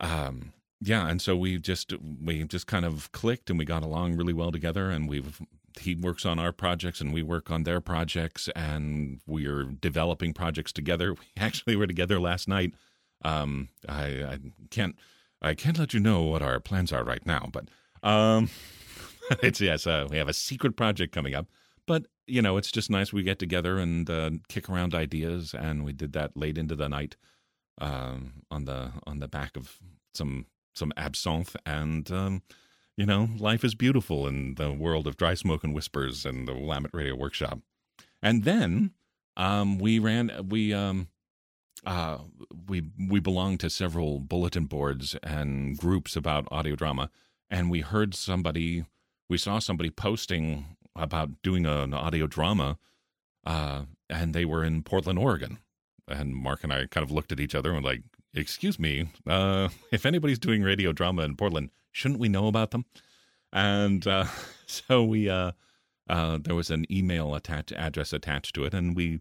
[0.00, 4.16] um, yeah, and so we just we just kind of clicked and we got along
[4.16, 5.40] really well together, and we've
[5.80, 10.72] he works on our projects and we work on their projects, and we're developing projects
[10.72, 11.14] together.
[11.20, 12.74] We actually were together last night.
[13.24, 14.38] Um, I, I
[14.70, 14.96] can't
[15.42, 17.68] I can't let you know what our plans are right now, but
[18.02, 18.48] um,
[19.42, 21.46] it's yes, uh, we have a secret project coming up.
[21.86, 25.84] But you know, it's just nice we get together and uh, kick around ideas, and
[25.84, 27.16] we did that late into the night
[27.80, 29.78] um, on the on the back of
[30.14, 32.42] some some absinthe, and um,
[32.96, 36.54] you know, life is beautiful in the world of dry smoke and whispers and the
[36.54, 37.60] Willamette Radio Workshop.
[38.22, 38.92] And then
[39.36, 41.08] um, we ran we um,
[41.84, 42.18] uh,
[42.68, 47.10] we we belong to several bulletin boards and groups about audio drama,
[47.50, 48.84] and we heard somebody,
[49.28, 52.78] we saw somebody posting about doing an audio drama,
[53.44, 55.58] uh, and they were in Portland, Oregon,
[56.06, 58.02] and Mark and I kind of looked at each other and were like,
[58.34, 62.84] "Excuse me, uh, if anybody's doing radio drama in Portland, shouldn't we know about them?"
[63.52, 64.26] And uh,
[64.66, 65.52] so we, uh,
[66.08, 69.20] uh, there was an email attached address attached to it, and we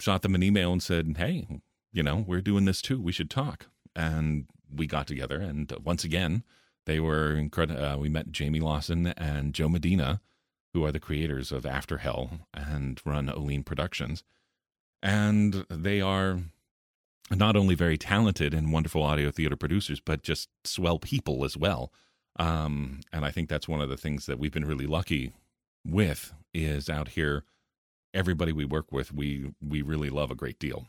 [0.00, 1.46] shot them an email and said, "Hey,
[1.92, 3.00] you know, we're doing this too.
[3.00, 6.44] We should talk." And we got together, and once again,
[6.84, 7.82] they were incredible.
[7.82, 10.20] Uh, we met Jamie Lawson and Joe Medina,
[10.74, 14.22] who are the creators of After Hell and run Oline Productions,
[15.02, 16.40] and they are
[17.30, 21.92] not only very talented and wonderful audio theater producers, but just swell people as well.
[22.38, 25.32] Um, and I think that's one of the things that we've been really lucky
[25.84, 27.44] with is out here
[28.12, 30.86] everybody we work with we we really love a great deal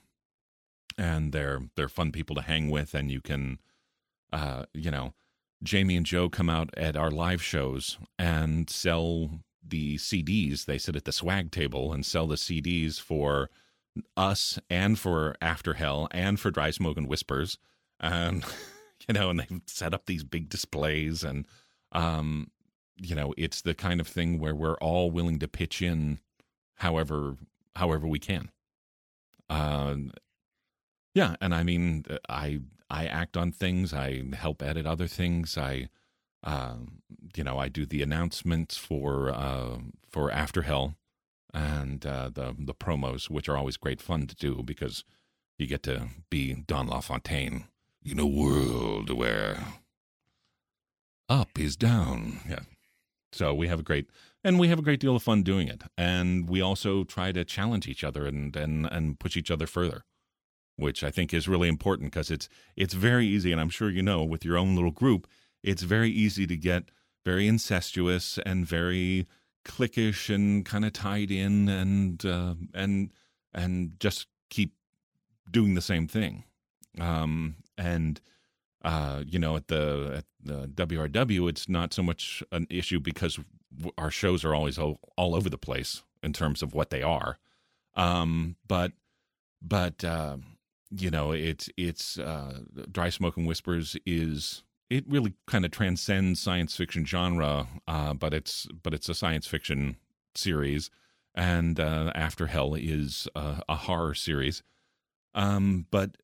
[0.97, 3.59] and they're they're fun people to hang with and you can
[4.33, 5.13] uh you know
[5.63, 10.95] Jamie and Joe come out at our live shows and sell the CDs they sit
[10.95, 13.49] at the swag table and sell the CDs for
[14.15, 17.57] us and for After Hell and for Dry Smoke and Whispers.
[17.99, 18.45] And
[19.07, 21.45] you know and they've set up these big displays and
[21.91, 22.51] um
[22.95, 26.19] you know it's the kind of thing where we're all willing to pitch in
[26.75, 27.35] however
[27.75, 28.51] however we can.
[29.49, 29.95] Uh
[31.17, 35.87] yeah and i mean i i act on things i help edit other things i
[36.43, 37.01] um
[37.35, 39.77] you know i do the announcements for uh
[40.07, 40.95] for after hell
[41.53, 45.03] and uh the the promos which are always great fun to do because
[45.57, 47.65] you get to be don lafontaine
[48.03, 49.59] in a world where
[51.29, 52.39] up is down.
[52.49, 52.61] Yeah.
[53.31, 54.09] So we have a great
[54.43, 55.83] and we have a great deal of fun doing it.
[55.97, 60.03] And we also try to challenge each other and and and push each other further
[60.77, 64.01] which i think is really important because it's it's very easy and i'm sure you
[64.01, 65.27] know with your own little group
[65.63, 66.85] it's very easy to get
[67.25, 69.27] very incestuous and very
[69.65, 73.11] cliquish and kind of tied in and uh, and
[73.53, 74.73] and just keep
[75.51, 76.43] doing the same thing
[76.99, 78.21] um and
[78.83, 83.39] uh, you know, at the at the WRW, it's not so much an issue because
[83.97, 87.37] our shows are always all, all over the place in terms of what they are.
[87.95, 88.93] Um, but
[89.61, 90.37] but uh,
[90.91, 92.59] you know, it's it's uh,
[92.91, 98.33] Dry Smoke and Whispers is it really kind of transcends science fiction genre, uh, but
[98.33, 99.97] it's but it's a science fiction
[100.35, 100.89] series,
[101.35, 104.63] and uh, After Hell is a, a horror series.
[105.35, 106.17] Um, but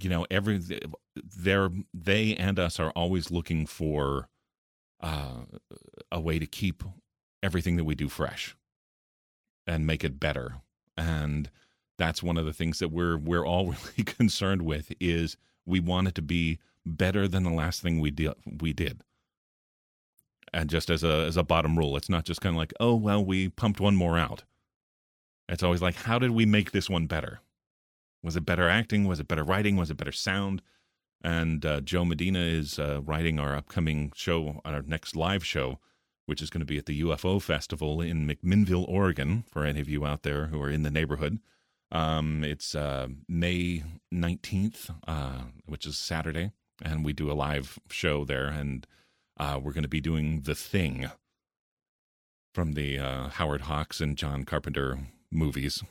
[0.00, 0.62] you know every
[1.16, 4.28] they're they and us are always looking for
[5.00, 5.42] uh,
[6.12, 6.82] a way to keep
[7.42, 8.56] everything that we do fresh
[9.66, 10.56] and make it better
[10.96, 11.50] and
[11.98, 16.08] that's one of the things that we're we're all really concerned with is we want
[16.08, 19.02] it to be better than the last thing we did we did
[20.54, 22.94] and just as a as a bottom rule it's not just kind of like oh
[22.94, 24.44] well we pumped one more out
[25.48, 27.40] it's always like how did we make this one better
[28.22, 29.06] was it better acting?
[29.06, 29.76] Was it better writing?
[29.76, 30.62] Was it better sound?
[31.22, 35.78] And uh, Joe Medina is uh, writing our upcoming show, our next live show,
[36.26, 39.88] which is going to be at the UFO Festival in McMinnville, Oregon, for any of
[39.88, 41.38] you out there who are in the neighborhood.
[41.90, 43.82] Um, it's uh, May
[44.12, 48.46] 19th, uh, which is Saturday, and we do a live show there.
[48.46, 48.86] And
[49.38, 51.10] uh, we're going to be doing The Thing
[52.54, 54.98] from the uh, Howard Hawks and John Carpenter
[55.30, 55.82] movies.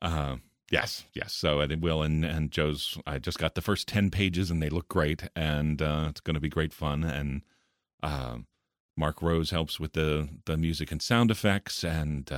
[0.00, 0.36] Uh,
[0.70, 1.32] Yes, yes.
[1.32, 2.98] So it will, and and Joe's.
[3.06, 6.34] I just got the first ten pages, and they look great, and uh, it's going
[6.34, 7.04] to be great fun.
[7.04, 7.42] And
[8.02, 8.38] uh,
[8.96, 12.30] Mark Rose helps with the the music and sound effects, and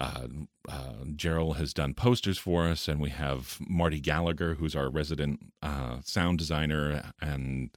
[0.00, 0.26] uh,
[0.68, 5.52] uh, Gerald has done posters for us, and we have Marty Gallagher, who's our resident
[5.62, 7.70] uh, sound designer, and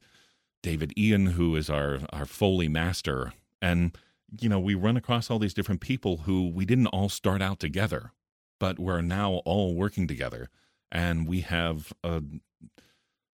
[0.64, 3.98] David Ian, who is our our Foley master, and
[4.42, 7.60] you know we run across all these different people who we didn't all start out
[7.60, 8.12] together
[8.60, 10.50] but we're now all working together.
[10.92, 12.22] And we have uh,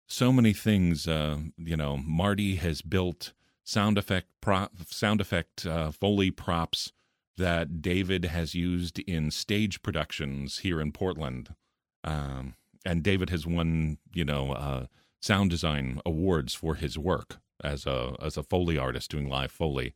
[0.07, 5.91] so many things uh, you know marty has built sound effect prop sound effect uh,
[5.91, 6.91] foley props
[7.39, 11.55] that david has used in stage productions here in portland.
[12.03, 14.85] Um, and david has won you know uh,
[15.21, 19.93] sound design awards for his work as a as a foley artist doing live foley.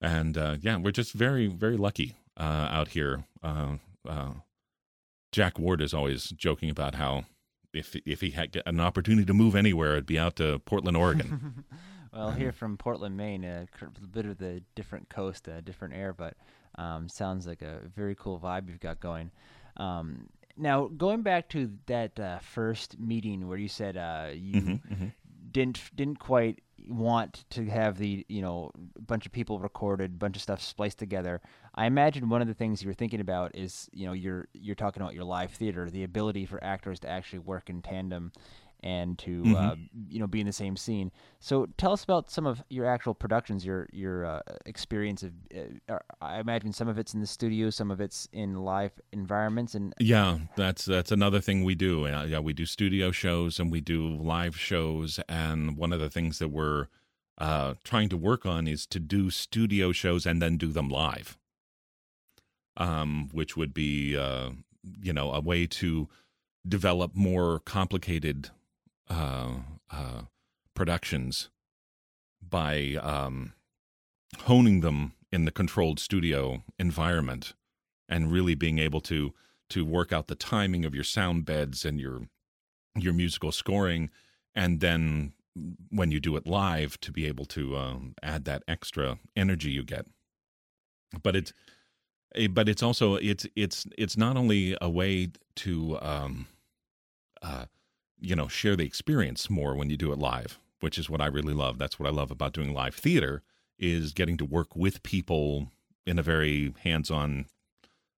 [0.00, 3.24] And uh, yeah we're just very very lucky uh, out here.
[3.42, 3.76] Uh,
[5.32, 7.24] Jack Ward is always joking about how
[7.72, 11.64] if if he had an opportunity to move anywhere, it'd be out to Portland, Oregon.
[12.12, 13.66] well, here from Portland, Maine, a
[14.12, 16.34] bit of the different coast, a different air, but
[16.76, 19.30] um, sounds like a very cool vibe you've got going.
[19.76, 24.92] Um, now, going back to that uh, first meeting where you said uh, you mm-hmm,
[24.92, 25.06] mm-hmm.
[25.50, 28.70] didn't didn't quite want to have the you know
[29.06, 31.40] bunch of people recorded, bunch of stuff spliced together.
[31.74, 35.02] I imagine one of the things you're thinking about is you know you're you're talking
[35.02, 38.32] about your live theater, the ability for actors to actually work in tandem
[38.82, 39.54] and to mm-hmm.
[39.54, 39.74] uh,
[40.08, 41.10] you know be in the same scene.
[41.40, 45.32] So tell us about some of your actual productions, your your uh, experience of.
[45.88, 49.74] Uh, I imagine some of it's in the studio, some of it's in live environments,
[49.74, 52.06] and yeah, that's that's another thing we do.
[52.06, 56.38] yeah, we do studio shows and we do live shows, and one of the things
[56.38, 56.88] that we're
[57.38, 61.38] uh, trying to work on is to do studio shows and then do them live,
[62.76, 64.50] um, which would be uh,
[65.00, 66.08] you know a way to
[66.66, 68.61] develop more complicated uh, uh,
[70.74, 71.50] productions
[72.40, 73.52] by um,
[74.40, 77.54] honing them in the controlled studio environment
[78.08, 79.32] and really being able to
[79.70, 82.22] to work out the timing of your sound beds and your
[82.94, 84.10] your musical scoring
[84.54, 85.32] and then
[85.90, 89.84] when you do it live to be able to um, add that extra energy you
[89.84, 90.06] get.
[91.22, 91.52] But it's
[92.34, 96.46] eh, but it's also it's it's it's not only a way to um,
[97.42, 97.66] uh,
[98.22, 101.26] you know share the experience more when you do it live which is what i
[101.26, 101.78] really love.
[101.78, 103.42] That's what i love about doing live theater
[103.78, 105.68] is getting to work with people
[106.06, 107.46] in a very hands-on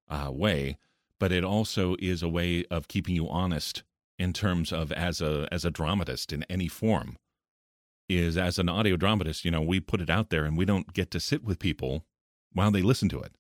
[0.09, 0.79] uh, way.
[1.21, 3.83] But it also is a way of keeping you honest
[4.19, 7.17] in terms of as a as a dramatist in any form.
[8.09, 10.93] Is as an audio dramatist you know we put it out there and we don't
[10.93, 12.05] get to sit with people
[12.53, 13.33] while they listen to it.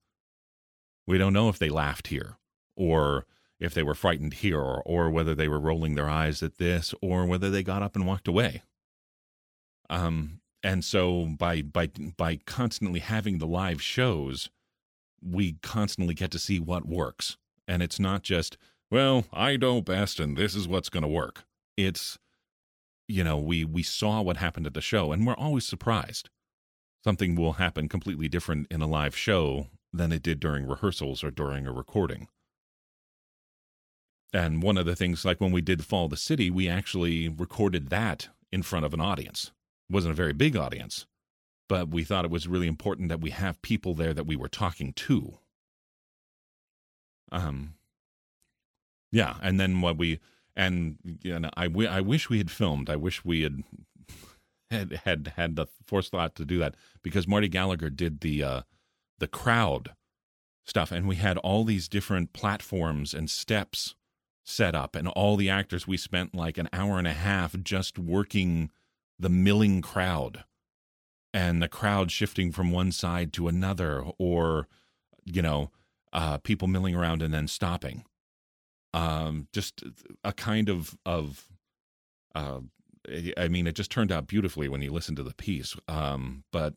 [1.06, 2.36] We don't know if they laughed here
[2.76, 3.26] or
[3.64, 6.94] if they were frightened here or, or whether they were rolling their eyes at this
[7.00, 8.62] or whether they got up and walked away.
[9.90, 14.48] Um, and so by by by constantly having the live shows,
[15.22, 17.36] we constantly get to see what works.
[17.68, 18.56] And it's not just,
[18.90, 21.44] well, I know best and this is what's going to work.
[21.76, 22.18] It's
[23.06, 26.30] you know, we we saw what happened at the show and we're always surprised.
[27.02, 31.30] Something will happen completely different in a live show than it did during rehearsals or
[31.30, 32.28] during a recording.
[34.34, 37.88] And one of the things, like when we did Fall the City, we actually recorded
[37.90, 39.52] that in front of an audience.
[39.88, 41.06] It wasn't a very big audience,
[41.68, 44.48] but we thought it was really important that we have people there that we were
[44.48, 45.38] talking to.
[47.30, 47.74] Um,
[49.12, 50.18] yeah, and then what we
[50.56, 52.90] and you know, I, I wish we had filmed.
[52.90, 53.62] I wish we had
[54.72, 56.74] had had had the forethought to do that
[57.04, 58.60] because Marty Gallagher did the uh,
[59.20, 59.94] the crowd
[60.64, 63.94] stuff, and we had all these different platforms and steps
[64.44, 67.98] set up and all the actors we spent like an hour and a half just
[67.98, 68.70] working
[69.18, 70.44] the milling crowd
[71.32, 74.68] and the crowd shifting from one side to another or
[75.24, 75.70] you know
[76.12, 78.04] uh, people milling around and then stopping.
[78.94, 79.82] Um, just
[80.22, 81.48] a kind of of
[82.36, 82.60] uh,
[83.36, 86.74] i mean it just turned out beautifully when you listen to the piece um, but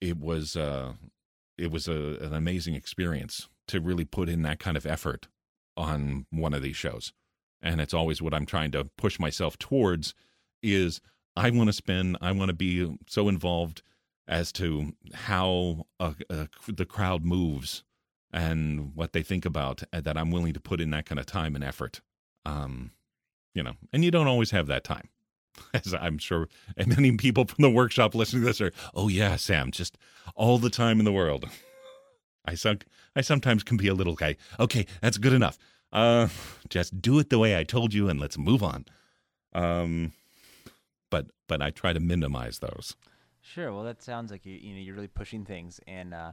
[0.00, 0.92] it was uh,
[1.58, 5.26] it was a, an amazing experience to really put in that kind of effort
[5.76, 7.12] on one of these shows.
[7.62, 10.14] And it's always what i'm trying to push myself towards
[10.62, 11.00] is
[11.34, 13.82] i want to spend i want to be so involved
[14.28, 17.84] as to how uh, uh, the crowd moves
[18.32, 21.26] and what they think about uh, that i'm willing to put in that kind of
[21.26, 22.00] time and effort.
[22.44, 22.92] Um
[23.54, 25.08] you know and you don't always have that time.
[25.74, 26.48] As i'm sure
[26.86, 29.96] many people from the workshop listening to this are oh yeah sam just
[30.34, 31.48] all the time in the world
[32.46, 32.78] I, some,
[33.14, 34.36] I sometimes can be a little guy.
[34.58, 35.58] Okay, that's good enough.
[35.92, 36.28] Uh,
[36.68, 38.84] just do it the way I told you, and let's move on.
[39.52, 40.12] Um,
[41.10, 42.96] but but I try to minimize those.
[43.40, 43.72] Sure.
[43.72, 46.32] Well, that sounds like you you know you're really pushing things, and uh,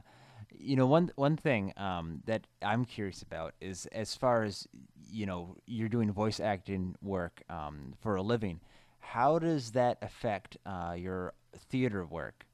[0.52, 4.66] you know one one thing um, that I'm curious about is as far as
[5.08, 8.60] you know you're doing voice acting work um, for a living.
[8.98, 11.34] How does that affect uh, your
[11.70, 12.46] theater work?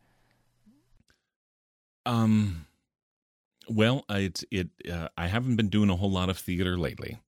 [2.05, 2.67] Um,
[3.71, 4.69] well, it's it.
[4.91, 7.19] Uh, I haven't been doing a whole lot of theater lately,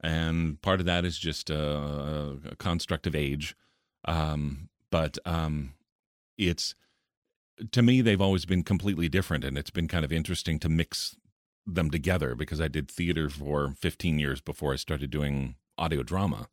[0.00, 3.56] and part of that is just uh, a construct of age.
[4.04, 5.72] Um, but um,
[6.36, 6.74] it's
[7.72, 11.16] to me they've always been completely different, and it's been kind of interesting to mix
[11.66, 16.48] them together because I did theater for 15 years before I started doing audio drama.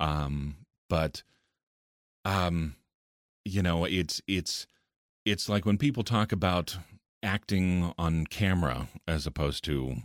[0.00, 0.56] Um,
[0.90, 1.22] but
[2.24, 2.74] um,
[3.44, 4.66] you know, it's it's
[5.24, 6.78] it's like when people talk about
[7.26, 9.96] acting on camera as opposed to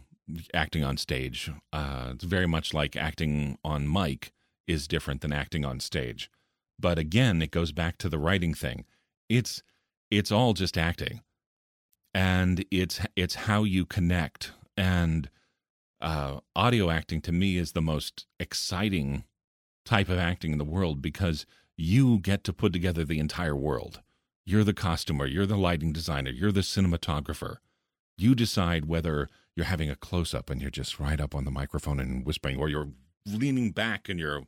[0.53, 1.51] acting on stage.
[1.71, 4.31] Uh, it's very much like acting on mic
[4.67, 6.29] is different than acting on stage.
[6.79, 8.85] But again, it goes back to the writing thing.
[9.29, 9.61] It's
[10.09, 11.21] it's all just acting,
[12.13, 14.51] and it's it's how you connect.
[14.75, 15.29] And
[16.01, 19.25] uh, audio acting to me is the most exciting
[19.85, 21.45] type of acting in the world because
[21.77, 24.01] you get to put together the entire world
[24.45, 27.57] you're the costumer, you're the lighting designer, you're the cinematographer.
[28.17, 31.51] You decide whether you're having a close up and you're just right up on the
[31.51, 32.89] microphone and whispering, or you're
[33.25, 34.43] leaning back and you're,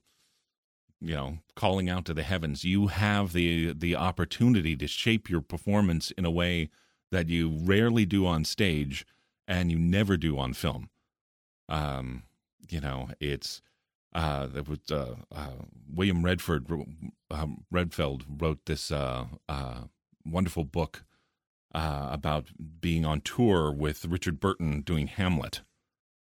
[1.02, 2.64] you know, calling out to the heavens.
[2.64, 6.70] You have the the opportunity to shape your performance in a way
[7.12, 9.06] that you rarely do on stage
[9.48, 10.90] and you never do on film.
[11.70, 12.24] Um,
[12.70, 13.62] you know, it's
[14.14, 15.50] uh, there was uh, uh,
[15.92, 16.72] William Redfield
[17.32, 19.82] um, wrote this uh, uh,
[20.26, 21.04] wonderful book
[21.74, 22.50] uh, about
[22.80, 25.62] being on tour with Richard Burton doing Hamlet,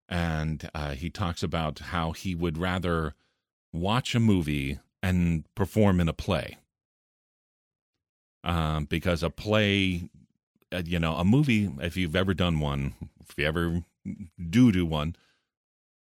[0.08, 3.14] and he talks about how he would rather
[3.72, 6.58] watch a movie and perform in a play
[8.44, 10.10] um, because a play,
[10.84, 11.70] you know, a movie.
[11.80, 13.82] If you've ever done one, if you ever
[14.50, 15.16] do do one,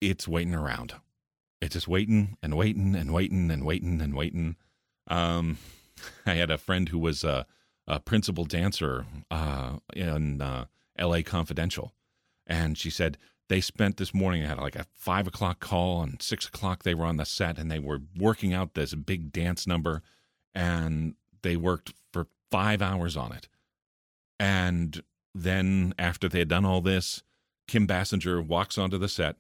[0.01, 0.95] it's waiting around
[1.61, 4.57] it's just waiting and waiting and waiting and waiting and waiting.
[5.09, 5.59] Um,
[6.27, 7.47] I had a friend who was a,
[7.87, 11.23] a principal dancer uh, in uh, L.A.
[11.23, 11.95] Confidential,
[12.47, 16.47] and she said they spent this morning had like a five o'clock call and six
[16.47, 20.03] o'clock they were on the set and they were working out this big dance number,
[20.55, 23.49] and they worked for five hours on it,
[24.39, 25.03] and
[25.35, 27.23] then after they had done all this,
[27.67, 29.37] Kim Basinger walks onto the set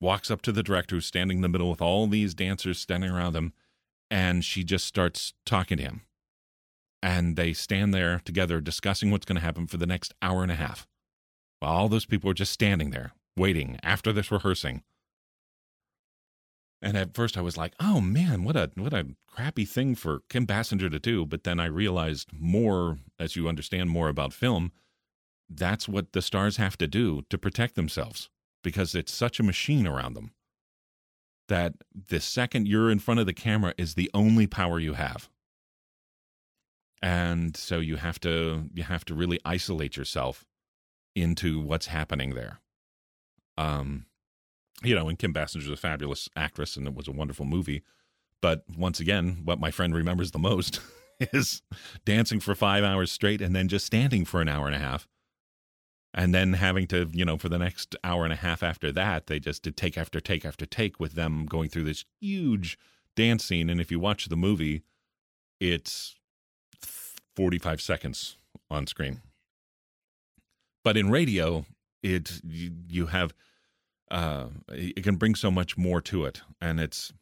[0.00, 3.10] walks up to the director who's standing in the middle with all these dancers standing
[3.10, 3.52] around him,
[4.10, 6.02] and she just starts talking to him.
[7.02, 10.50] And they stand there together discussing what's going to happen for the next hour and
[10.50, 10.86] a half.
[11.60, 14.82] While all those people are just standing there, waiting after this rehearsing.
[16.80, 20.22] And at first I was like, oh man, what a what a crappy thing for
[20.28, 21.26] Kim Basinger to do.
[21.26, 24.70] But then I realized more as you understand more about film,
[25.50, 28.28] that's what the stars have to do to protect themselves
[28.68, 30.30] because it's such a machine around them
[31.48, 31.72] that
[32.10, 35.30] the second you're in front of the camera is the only power you have.
[37.00, 40.44] And so you have to you have to really isolate yourself
[41.16, 42.60] into what's happening there.
[43.56, 44.04] Um
[44.82, 47.82] you know and kim basinger's a fabulous actress and it was a wonderful movie.
[48.42, 50.82] But once again what my friend remembers the most
[51.32, 51.62] is
[52.04, 55.08] dancing for five hours straight and then just standing for an hour and a half
[56.14, 59.26] and then having to you know for the next hour and a half after that
[59.26, 62.78] they just did take after take after take with them going through this huge
[63.16, 63.68] dance scene.
[63.68, 64.82] And if you watch the movie
[65.60, 66.14] it's
[67.34, 68.36] 45 seconds
[68.70, 69.20] on screen.
[70.84, 71.66] But in radio
[72.02, 73.34] it you, have
[74.10, 76.42] uh it can bring so much more to it.
[76.60, 77.12] And it's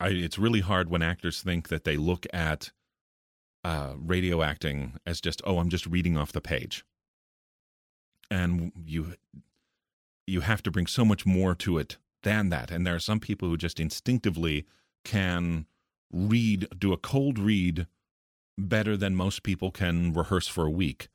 [0.00, 2.72] I, it's really hard when actors think that they look at
[3.64, 6.84] uh radio acting as just oh i'm just reading off the page
[8.32, 9.14] and you
[10.26, 12.70] you have to bring so much more to it than that.
[12.70, 14.64] And there are some people who just instinctively
[15.04, 15.66] can
[16.12, 17.86] read do a cold read
[18.58, 21.08] better than most people can rehearse for a week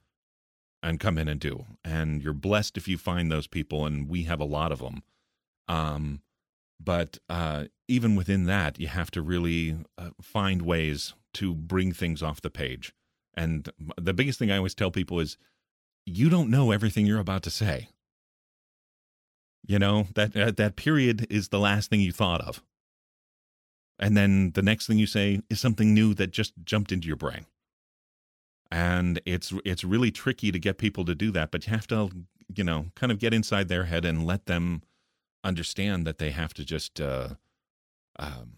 [0.84, 1.66] and come in and do.
[1.84, 5.04] And you're blessed if you find those people and we have a lot of them
[5.68, 6.22] um,
[6.80, 12.24] but uh, even within that you have to really uh, find ways to bring things
[12.24, 12.94] off the page.
[13.36, 13.70] And
[14.02, 15.38] the biggest thing i always tell people is
[16.08, 17.90] you don't know everything you're about to say.
[19.68, 22.64] You know, that uh, that period is the last thing you thought of.
[24.00, 27.18] And then the next thing you say is something new that just jumped into your
[27.18, 27.46] brain.
[28.72, 32.10] And it's it's really tricky to get people to do that, but you have to
[32.56, 34.82] you know, kind of get inside their head and let them
[35.44, 37.30] understand that they have to just, uh,
[38.18, 38.54] um,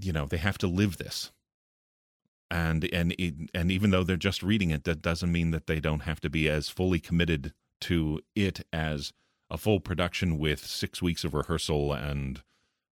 [0.00, 1.32] you know, they have to live this.
[2.50, 3.14] And and
[3.54, 6.30] and even though they're just reading it, that doesn't mean that they don't have to
[6.30, 9.12] be as fully committed to it as
[9.50, 12.42] a full production with six weeks of rehearsal and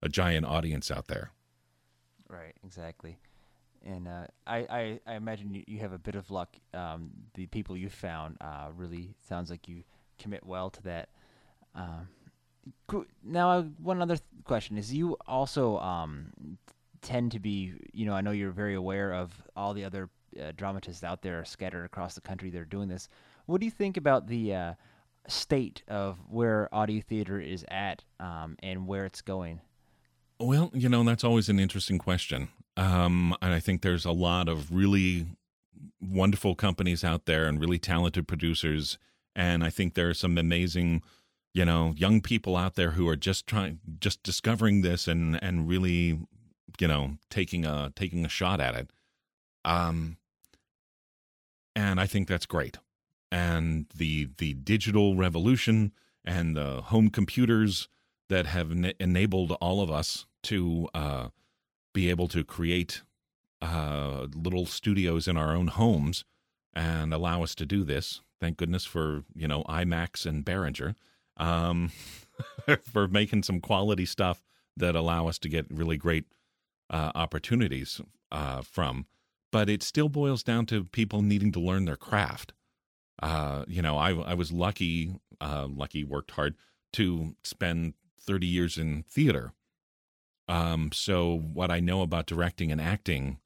[0.01, 1.31] a giant audience out there.
[2.27, 3.17] Right, exactly.
[3.85, 6.55] And uh, I, I, I imagine you, have a bit of luck.
[6.73, 9.83] Um, the people you found uh, really sounds like you
[10.17, 11.09] commit well to that.
[11.75, 12.07] Um,
[13.23, 16.31] now, one other th- question is: you also um,
[17.03, 20.09] tend to be, you know, I know you're very aware of all the other
[20.41, 23.07] uh, dramatists out there scattered across the country that are doing this.
[23.45, 24.73] What do you think about the uh,
[25.27, 29.61] state of where audio theater is at um, and where it's going?
[30.39, 32.47] Well, you know, that's always an interesting question.
[32.75, 35.27] Um, and I think there's a lot of really
[36.01, 38.97] wonderful companies out there and really talented producers.
[39.35, 41.03] And I think there are some amazing,
[41.53, 45.67] you know, young people out there who are just trying, just discovering this and, and
[45.67, 46.19] really,
[46.79, 48.89] you know, taking a, taking a shot at it.
[49.65, 50.17] Um,
[51.75, 52.77] and I think that's great.
[53.31, 55.91] And the, the digital revolution
[56.23, 57.87] and the home computers
[58.29, 61.29] that have enabled all of us to, uh,
[61.93, 63.03] be able to create
[63.61, 66.25] uh, little studios in our own homes
[66.73, 68.21] and allow us to do this.
[68.41, 70.95] Thank goodness for you know iMacs and Behringer
[71.37, 71.91] um,
[72.91, 74.43] for making some quality stuff
[74.75, 76.25] that allow us to get really great
[76.89, 79.05] uh, opportunities uh, from.
[79.51, 82.53] But it still boils down to people needing to learn their craft.
[83.21, 86.55] Uh, you know, I I was lucky, uh, lucky worked hard
[86.93, 89.53] to spend 30 years in theater
[90.47, 93.39] um, so what I know about directing and acting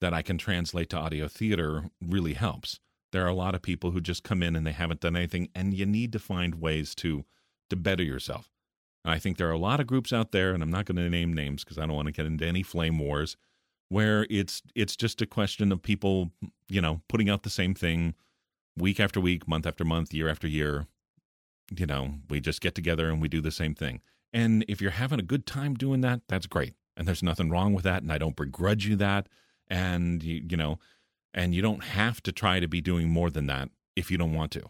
[0.00, 2.78] that I can translate to audio theater really helps.
[3.12, 5.48] There are a lot of people who just come in and they haven't done anything,
[5.54, 7.24] and you need to find ways to
[7.70, 8.51] to better yourself.
[9.04, 11.10] I think there are a lot of groups out there, and I'm not going to
[11.10, 13.36] name names because I don't want to get into any flame wars,
[13.88, 16.30] where it's it's just a question of people,
[16.68, 18.14] you know, putting out the same thing
[18.76, 20.86] week after week, month after month, year after year.
[21.74, 24.00] You know, we just get together and we do the same thing.
[24.32, 26.74] And if you're having a good time doing that, that's great.
[26.96, 28.02] And there's nothing wrong with that.
[28.02, 29.28] And I don't begrudge you that.
[29.68, 30.78] And, you, you know,
[31.32, 34.34] and you don't have to try to be doing more than that if you don't
[34.34, 34.64] want to.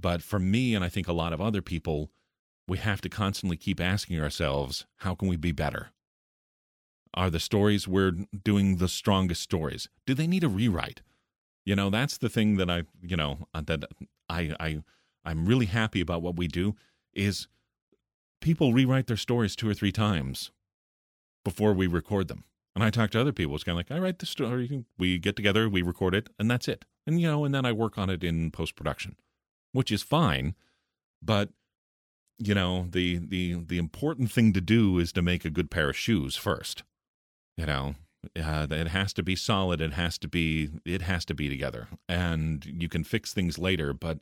[0.00, 2.10] But for me, and I think a lot of other people,
[2.68, 5.88] we have to constantly keep asking ourselves, how can we be better?
[7.14, 8.12] Are the stories we're
[8.44, 9.88] doing the strongest stories?
[10.06, 11.00] Do they need a rewrite?
[11.64, 13.84] You know, that's the thing that I, you know, uh, that
[14.28, 14.82] I, I,
[15.24, 16.76] I'm really happy about what we do
[17.14, 17.48] is
[18.40, 20.50] people rewrite their stories two or three times
[21.44, 22.44] before we record them.
[22.74, 23.54] And I talk to other people.
[23.54, 26.50] It's kind of like I write the story, we get together, we record it, and
[26.50, 26.84] that's it.
[27.06, 29.16] And you know, and then I work on it in post production,
[29.72, 30.54] which is fine.
[31.20, 31.50] But
[32.38, 35.90] you know, the the the important thing to do is to make a good pair
[35.90, 36.82] of shoes first.
[37.56, 37.94] You know,
[38.40, 39.80] uh, it has to be solid.
[39.80, 43.92] It has to be it has to be together, and you can fix things later.
[43.92, 44.18] But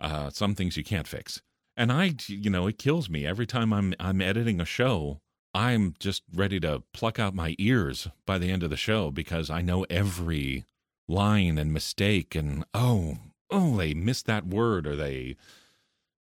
[0.00, 1.40] uh, some things you can't fix
[1.76, 5.20] and I, you know, it kills me every time I'm I'm editing a show.
[5.52, 9.50] I'm just ready to pluck out my ears by the end of the show because
[9.50, 10.64] I know every
[11.08, 13.18] line and mistake and oh
[13.50, 15.36] oh they missed that word or they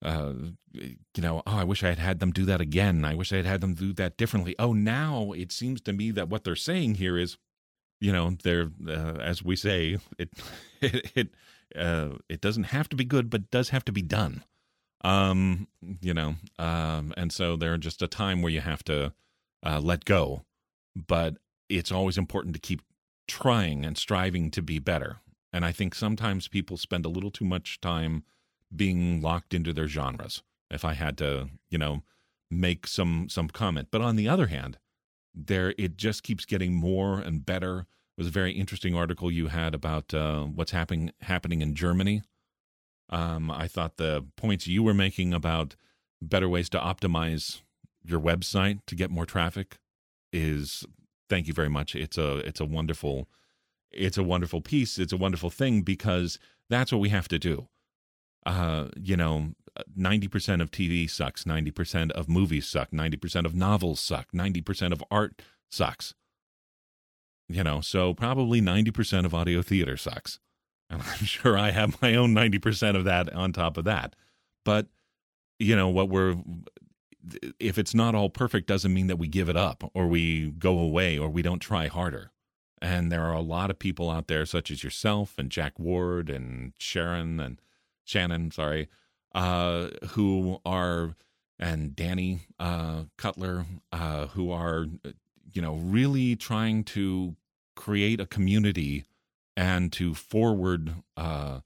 [0.01, 0.33] uh
[0.73, 3.05] you know oh I wish I had had them do that again.
[3.05, 4.55] I wish I had had them do that differently.
[4.59, 7.37] Oh now it seems to me that what they're saying here is
[7.99, 10.29] you know they're uh, as we say it
[10.81, 11.27] it it,
[11.75, 14.43] uh, it doesn't have to be good but does have to be done.
[15.03, 15.67] Um,
[15.99, 19.13] you know, um, and so there's just a time where you have to
[19.65, 20.45] uh, let go,
[20.95, 21.37] but
[21.69, 22.83] it's always important to keep
[23.27, 25.17] trying and striving to be better.
[25.53, 28.23] And I think sometimes people spend a little too much time
[28.75, 30.43] being locked into their genres.
[30.69, 32.03] If I had to, you know,
[32.49, 34.77] make some some comment, but on the other hand,
[35.33, 37.87] there it just keeps getting more and better.
[38.17, 42.23] It was a very interesting article you had about uh, what's happening happening in Germany
[43.11, 45.75] um, I thought the points you were making about
[46.21, 47.61] better ways to optimize
[48.03, 49.77] your website to get more traffic
[50.31, 50.85] is
[51.29, 51.95] thank you very much.
[51.95, 53.27] It's a it's a wonderful
[53.91, 54.97] it's a wonderful piece.
[54.97, 57.67] It's a wonderful thing because that's what we have to do.
[58.45, 59.53] Uh, you know,
[59.97, 65.41] 90% of TV sucks, 90% of movies suck, 90% of novels suck, 90% of art
[65.69, 66.13] sucks.
[67.47, 70.39] You know, so probably 90% of audio theater sucks.
[70.89, 74.15] And I'm sure I have my own 90% of that on top of that.
[74.63, 74.87] But,
[75.59, 76.37] you know, what we're,
[77.59, 80.79] if it's not all perfect, doesn't mean that we give it up or we go
[80.79, 82.31] away or we don't try harder.
[82.81, 86.29] And there are a lot of people out there, such as yourself and Jack Ward
[86.29, 87.61] and Sharon and
[88.03, 88.87] Shannon, sorry,
[89.33, 91.15] uh, who are
[91.61, 94.87] and Danny uh, Cutler, uh, who are
[95.53, 97.35] you know really trying to
[97.75, 99.05] create a community
[99.55, 101.59] and to forward uh,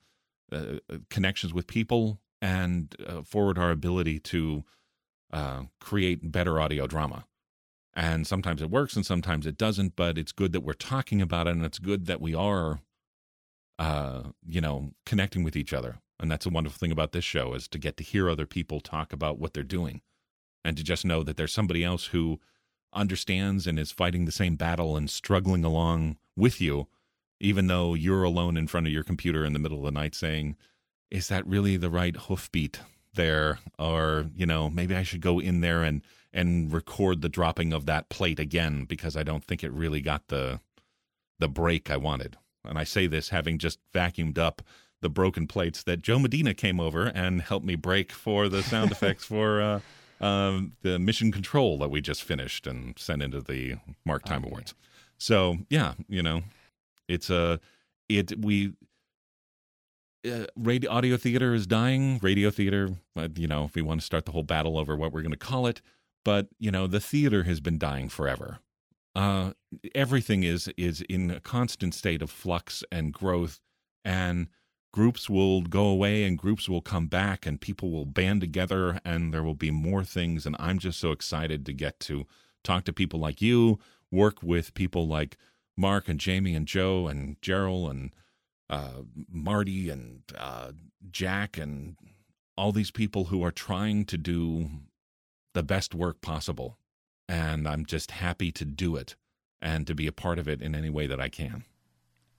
[0.51, 0.65] uh,
[1.09, 4.63] connections with people and uh, forward our ability to
[5.31, 7.25] uh, create better audio drama.
[7.93, 11.47] And sometimes it works and sometimes it doesn't, but it's good that we're talking about
[11.47, 12.81] it and it's good that we are,
[14.45, 15.99] you know, connecting with each other.
[16.19, 18.79] And that's a wonderful thing about this show is to get to hear other people
[18.79, 20.01] talk about what they're doing
[20.63, 22.39] and to just know that there's somebody else who
[22.93, 26.87] understands and is fighting the same battle and struggling along with you,
[27.39, 30.15] even though you're alone in front of your computer in the middle of the night
[30.15, 30.55] saying,
[31.11, 32.79] is that really the right hoofbeat
[33.13, 33.59] there?
[33.77, 36.01] Or, you know, maybe I should go in there and,
[36.33, 40.29] and record the dropping of that plate again because I don't think it really got
[40.29, 40.61] the,
[41.37, 42.37] the break I wanted.
[42.63, 44.61] And I say this having just vacuumed up
[45.05, 48.91] the broken plates that Joe Medina came over and helped me break for the sound
[48.95, 49.79] effects for uh,
[50.19, 54.49] um, the mission control that we just finished and sent into the Mark Time Okay.
[54.49, 54.73] Awards.
[55.19, 56.41] So yeah, you know,
[57.07, 57.59] it's a
[58.09, 58.73] it we
[60.27, 62.17] uh, radio audio theater is dying.
[62.23, 65.13] Radio theater, uh, you know, if we want to start the whole battle over what
[65.13, 65.83] we're going to call it,
[66.23, 68.57] but you know, the theater has been dying forever.
[69.13, 69.51] Uh,
[69.93, 73.59] everything is is in a constant state of flux and growth,
[74.03, 74.47] and
[74.95, 79.33] groups will go away and groups will come back and people will band together and
[79.33, 80.45] there will be more things.
[80.45, 82.25] And i'm just so excited to get to
[82.63, 83.77] talk to people like you
[84.09, 85.35] work with people like
[85.75, 88.11] mark and jamie and joe and gerald and
[88.69, 90.71] uh, marty and uh,
[91.11, 91.97] jack and
[92.57, 94.69] all these people who are trying to do
[95.53, 96.77] the best work possible.
[97.27, 99.17] And i'm just happy to do it
[99.61, 101.65] and to be a part of it in any way that i can.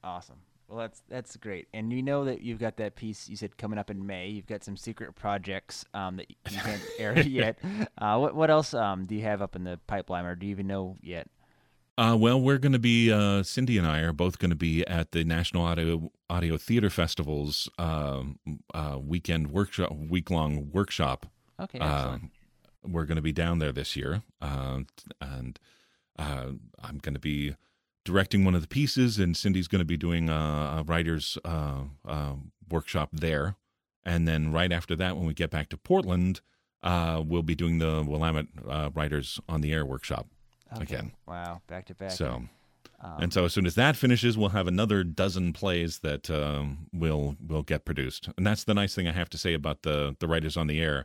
[0.02, 0.40] Awesome.
[0.68, 1.68] Well, that's that's great.
[1.72, 4.28] And you know that you've got that piece you said coming up in May.
[4.28, 7.58] You've got some secret projects um, that you can't air yet.
[7.98, 10.50] Uh, what what else um, do you have up in the pipeline, or do you
[10.50, 11.28] even know yet?
[11.98, 14.86] Uh, well, we're going to be uh, Cindy and I are both going to be
[14.86, 18.38] at the National Audio Audio Theater Festival's um
[18.74, 21.26] uh, weekend workshop, week long workshop.
[21.60, 22.30] Okay, Uh, excellent.
[22.82, 24.80] we're going to be down there this year, uh,
[25.22, 25.58] and
[26.18, 26.48] uh,
[26.82, 27.54] I'm going to be
[28.06, 31.82] directing one of the pieces, and Cindy's going to be doing a, a writers uh,
[32.08, 32.34] uh,
[32.70, 33.56] workshop there.
[34.04, 36.40] And then right after that, when we get back to Portland,
[36.82, 40.28] uh, we'll be doing the Willamette uh, Writers on the Air workshop
[40.72, 40.84] okay.
[40.84, 41.12] again.
[41.26, 42.12] Wow, back to back.
[42.12, 42.44] So.
[43.02, 46.88] Um, And so, as soon as that finishes, we'll have another dozen plays that um,
[46.94, 48.30] will will get produced.
[48.38, 50.80] And that's the nice thing I have to say about the the writers on the
[50.80, 51.04] air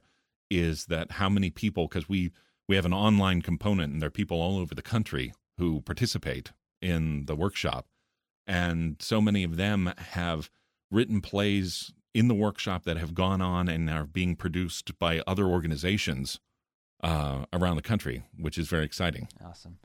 [0.50, 2.32] is that how many people because we
[2.68, 6.54] we have an online component and there are people all over the country who participate
[6.82, 7.88] in the workshop,
[8.48, 10.50] and so many of them have
[10.90, 15.46] written plays in the workshop that have gone on and are being produced by other
[15.46, 16.40] organizations
[17.04, 19.28] uh, around the country, which is very exciting.
[19.44, 19.78] Awesome.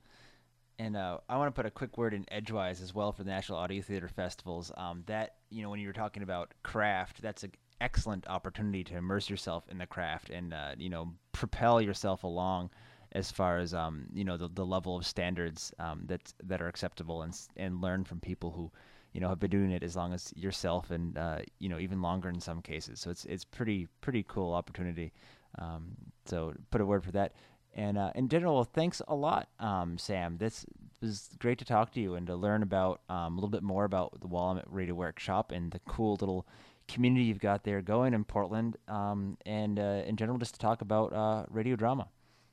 [0.79, 3.31] And uh, I want to put a quick word in edgewise as well for the
[3.31, 4.71] National Audio Theater Festivals.
[4.77, 8.97] Um, that you know, when you were talking about craft, that's an excellent opportunity to
[8.97, 12.71] immerse yourself in the craft and uh, you know propel yourself along
[13.13, 16.69] as far as um, you know the, the level of standards um, that that are
[16.69, 18.71] acceptable and and learn from people who
[19.13, 22.03] you know have been doing it as long as yourself and uh, you know even
[22.03, 23.01] longer in some cases.
[23.01, 25.13] So it's it's pretty pretty cool opportunity.
[25.59, 25.97] Um,
[26.27, 27.33] so put a word for that.
[27.75, 30.39] And uh, in general, thanks a lot, um, Sam.
[30.39, 30.65] This
[31.03, 33.85] was great to talk to you and to learn about um, a little bit more
[33.85, 36.47] about the Willamette Radio Workshop and the cool little
[36.89, 38.77] community you've got there going in Portland.
[38.89, 42.09] Um, and uh, in general, just to talk about uh, radio drama.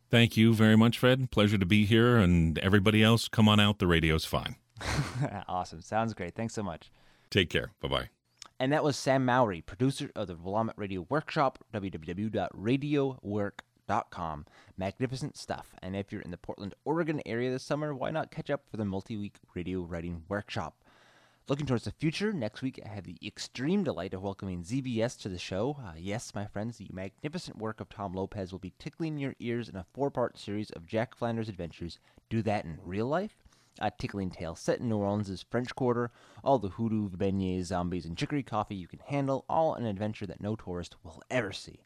[0.09, 1.31] Thank you very much, Fred.
[1.31, 2.17] Pleasure to be here.
[2.17, 3.79] And everybody else, come on out.
[3.79, 4.57] The radio's fine.
[5.47, 5.81] awesome.
[5.81, 6.35] Sounds great.
[6.35, 6.91] Thanks so much.
[7.29, 7.71] Take care.
[7.81, 8.09] Bye bye.
[8.59, 14.45] And that was Sam Mowry, producer of the Willamette Radio Workshop, www.radiowork.com.
[14.77, 15.73] Magnificent stuff.
[15.81, 18.77] And if you're in the Portland, Oregon area this summer, why not catch up for
[18.77, 20.75] the multi week radio writing workshop?
[21.49, 25.27] Looking towards the future, next week I have the extreme delight of welcoming ZBS to
[25.27, 25.75] the show.
[25.77, 29.67] Uh, yes, my friends, the magnificent work of Tom Lopez will be tickling your ears
[29.67, 31.99] in a four part series of Jack Flanders' adventures.
[32.29, 33.43] Do that in real life?
[33.79, 36.11] A tickling tale set in New Orleans' French Quarter,
[36.45, 40.39] all the hoodoo, beignets, zombies, and chicory coffee you can handle, all an adventure that
[40.39, 41.81] no tourist will ever see.